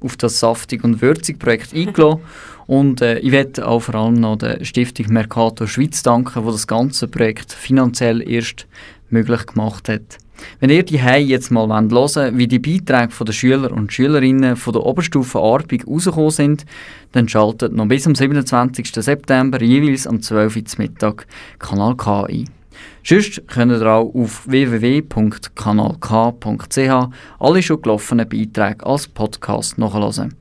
auf 0.00 0.16
das 0.16 0.38
saftig 0.38 0.84
und 0.84 1.02
würzig 1.02 1.40
Projekt 1.40 1.74
eingeladen. 1.74 2.20
Und 2.68 3.00
äh, 3.00 3.18
ich 3.20 3.30
möchte 3.30 3.66
auch 3.66 3.80
vor 3.80 3.94
allem 3.94 4.14
noch 4.14 4.36
der 4.36 4.62
Stiftung 4.62 5.06
Mercator 5.08 5.66
Schweiz 5.66 6.02
danken, 6.02 6.44
die 6.44 6.52
das 6.52 6.66
ganze 6.66 7.08
Projekt 7.08 7.50
finanziell 7.50 8.20
erst 8.30 8.66
möglich 9.08 9.46
gemacht 9.46 9.88
hat. 9.88 10.18
Wenn 10.60 10.68
ihr 10.68 10.82
die 10.82 10.98
jetzt 10.98 11.50
mal 11.50 11.66
hören 11.66 11.90
wollt, 11.90 12.36
wie 12.36 12.46
die 12.46 12.58
Beiträge 12.58 13.24
der 13.24 13.32
Schüler 13.32 13.72
und 13.72 13.90
Schülerinnen 13.90 14.54
von 14.54 14.74
der 14.74 14.84
Oberstufe 14.84 15.38
Arbig 15.38 15.86
rausgekommen 15.86 16.30
sind, 16.30 16.66
dann 17.12 17.26
schaltet 17.26 17.72
noch 17.72 17.86
bis 17.86 18.02
zum 18.02 18.14
27. 18.14 18.92
September 18.92 19.62
jeweils 19.62 20.06
am 20.06 20.20
12. 20.20 20.56
Uhr 20.56 20.62
Mittag 20.76 21.26
Kanal 21.58 21.96
K 21.96 22.24
ein. 22.24 22.57
Sonst 23.04 23.42
könnt 23.48 23.72
ihr 23.72 23.86
auch 23.86 24.14
auf 24.14 24.46
www.kanalk.ch 24.46 27.08
alle 27.38 27.62
schon 27.62 27.82
gelaufenen 27.82 28.28
Beiträge 28.28 28.84
als 28.84 29.08
Podcast 29.08 29.78
nachhören. 29.78 30.34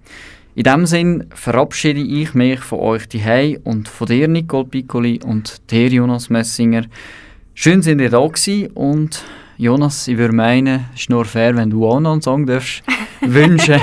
In 0.56 0.64
diesem 0.64 0.86
Sinn 0.86 1.26
verabschiede 1.36 2.02
ich 2.02 2.34
mich 2.34 2.60
von 2.60 2.80
euch 2.80 3.08
die 3.08 3.58
und 3.64 3.88
von 3.88 4.08
dir, 4.08 4.28
Nicole 4.28 4.66
Piccoli, 4.66 5.22
und 5.24 5.72
dir, 5.72 5.88
Jonas 5.88 6.30
Messinger. 6.30 6.84
Schön, 7.54 7.80
dass 7.80 7.88
ihr 7.88 8.10
da 8.10 8.26
gewesen 8.26 8.68
und 8.74 9.24
Jonas, 9.58 10.08
ich 10.08 10.18
würde 10.18 10.36
meinen, 10.36 10.86
es 10.94 11.02
ist 11.02 11.10
nur 11.10 11.26
fair, 11.26 11.56
wenn 11.56 11.72
du 11.72 11.88
auch 11.88 12.00
noch 12.00 12.12
einen 12.12 12.22
Song 12.22 12.46
darfst 12.46 12.84
wünschen. 13.22 13.82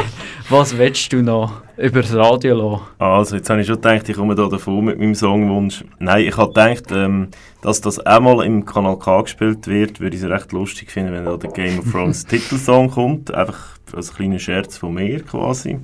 Was 0.48 0.78
willst 0.78 1.12
du 1.12 1.22
noch 1.22 1.63
über 1.76 2.02
das 2.02 2.14
Radio 2.14 2.54
lassen? 2.54 2.84
Also, 2.98 3.36
jetzt 3.36 3.50
habe 3.50 3.60
ich 3.60 3.66
schon 3.66 3.76
gedacht, 3.76 4.08
ich 4.08 4.16
komme 4.16 4.34
da 4.34 4.46
davon 4.46 4.84
mit 4.84 4.98
meinem 4.98 5.14
Songwunsch. 5.14 5.84
Nein, 5.98 6.26
ich 6.26 6.36
habe 6.36 6.48
gedacht, 6.48 6.92
ähm, 6.92 7.28
dass 7.62 7.80
das 7.80 7.98
einmal 8.00 8.44
im 8.44 8.64
Kanal 8.64 8.98
K 8.98 9.22
gespielt 9.22 9.66
wird, 9.66 10.00
würde 10.00 10.16
ich 10.16 10.22
es 10.22 10.28
recht 10.28 10.52
lustig 10.52 10.90
finden, 10.90 11.12
wenn 11.12 11.24
da 11.24 11.36
der 11.36 11.50
Game 11.50 11.78
of 11.78 11.90
Thrones 11.90 12.24
Titelsong 12.26 12.90
kommt. 12.90 13.34
Einfach 13.34 13.78
als 13.92 14.14
kleiner 14.14 14.38
Scherz 14.38 14.76
von 14.76 14.94
mir 14.94 15.22
quasi. 15.22 15.78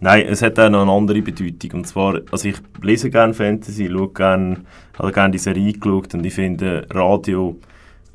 Nein, 0.00 0.26
es 0.28 0.42
hat 0.42 0.58
auch 0.58 0.68
noch 0.68 0.82
eine 0.82 0.92
andere 0.92 1.22
Bedeutung. 1.22 1.80
Und 1.80 1.86
zwar, 1.86 2.20
also 2.30 2.48
ich 2.48 2.56
lese 2.82 3.10
gerne 3.10 3.32
Fantasy, 3.32 3.88
schaue 3.90 4.08
gerne, 4.08 4.58
habe 4.98 5.12
gerne 5.12 5.32
die 5.32 5.38
Serie 5.38 5.72
geschaut 5.72 6.14
und 6.14 6.26
ich 6.26 6.34
finde, 6.34 6.86
Radio 6.90 7.56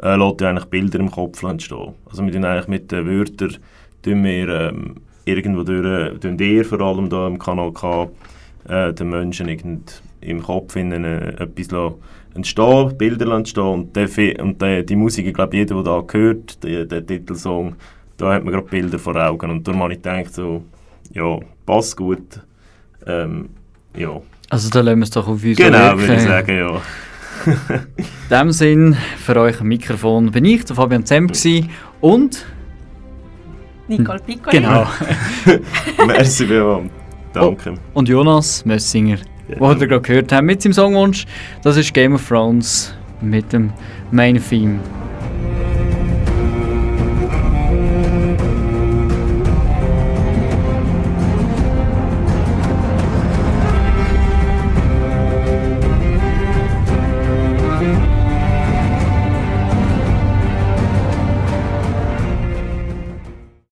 äh, 0.02 0.16
lässt 0.16 0.42
ja 0.42 0.50
eigentlich 0.50 0.66
Bilder 0.66 1.00
im 1.00 1.10
Kopf 1.10 1.42
entstehen. 1.44 1.94
Also 2.10 2.24
wir 2.24 2.32
tun 2.32 2.46
eigentlich 2.46 2.68
mit 2.68 2.92
den 2.92 3.08
Wörtern 3.08 3.58
tun 4.02 4.24
wir, 4.24 4.50
ähm, 4.50 4.96
irgendwo 5.38 5.64
durch, 5.64 6.20
tun 6.20 6.38
ihr 6.40 6.66
vor 6.66 6.82
allem 6.82 7.10
da 7.10 7.28
im 7.28 7.40
Kanal 7.40 7.72
K 7.72 8.10
äh, 8.68 8.94
den 8.94 9.10
Menschen 9.10 9.48
irgend 9.48 10.02
im 10.22 10.44
Kopf 10.44 10.76
in 10.76 10.94
eine, 10.94 11.40
etwas 11.40 11.70
entstehen, 12.34 12.98
Bilder 12.98 13.36
entstehen. 13.36 13.64
Und, 13.64 13.96
der, 13.96 14.10
und 14.40 14.62
der, 14.62 14.84
die 14.84 14.96
Musik, 14.96 15.28
ich 15.28 15.34
glaube 15.34 15.58
jeder, 15.58 15.76
der 15.76 15.84
da 15.84 16.04
hört, 16.12 16.64
der, 16.64 16.86
der 16.86 17.06
Titelsong, 17.06 17.76
da 18.18 18.34
hat 18.34 18.44
man 18.44 18.54
gerade 18.54 18.68
Bilder 18.68 19.00
vor 19.00 19.16
Augen. 19.16 19.50
Und 19.50 19.68
darum 19.68 19.84
habe 19.84 19.94
ich 19.94 20.02
gedacht 20.02 20.34
so, 20.34 20.64
ja, 21.14 21.40
passt 21.66 21.98
gut, 21.98 22.42
ähm, 23.06 23.50
ja. 23.96 24.22
Also 24.50 24.70
da 24.70 24.82
lassen 24.82 25.00
wir 25.00 25.04
es 25.04 25.12
doch 25.12 25.28
auf 25.28 25.44
uns 25.44 25.58
Genau, 25.58 25.98
würde 25.98 26.16
ich 26.16 26.22
sagen, 26.22 26.58
ja. 26.58 26.82
In 27.46 27.96
dem 28.30 28.52
Sinn, 28.52 28.98
für 29.18 29.38
euch 29.38 29.62
am 29.62 29.68
Mikrofon 29.68 30.32
bin 30.32 30.46
ich, 30.46 30.66
der 30.66 30.76
Fabian 30.76 31.06
Zemp 31.06 31.34
und... 32.02 32.46
Nicole 33.90 34.20
Piccoli. 34.20 34.58
Genau. 34.58 34.86
Merci 36.08 36.46
vielmals. 36.46 36.90
Danke. 37.34 37.74
Und 37.94 38.10
Jonas 38.10 38.66
Mössinger, 38.66 39.18
Genau. 39.48 39.74
den 39.74 39.82
ihr 39.82 39.88
gerade 39.88 40.02
gehört 40.02 40.32
habt 40.32 40.44
mit 40.46 40.62
seinem 40.62 40.74
Songwunsch. 40.74 41.26
Das 41.64 41.78
ist 41.78 41.94
Game 41.94 42.14
of 42.14 42.28
Thrones 42.28 42.94
mit 43.22 43.52
dem 43.54 43.72
Main 44.12 44.42
Theme. 44.42 44.80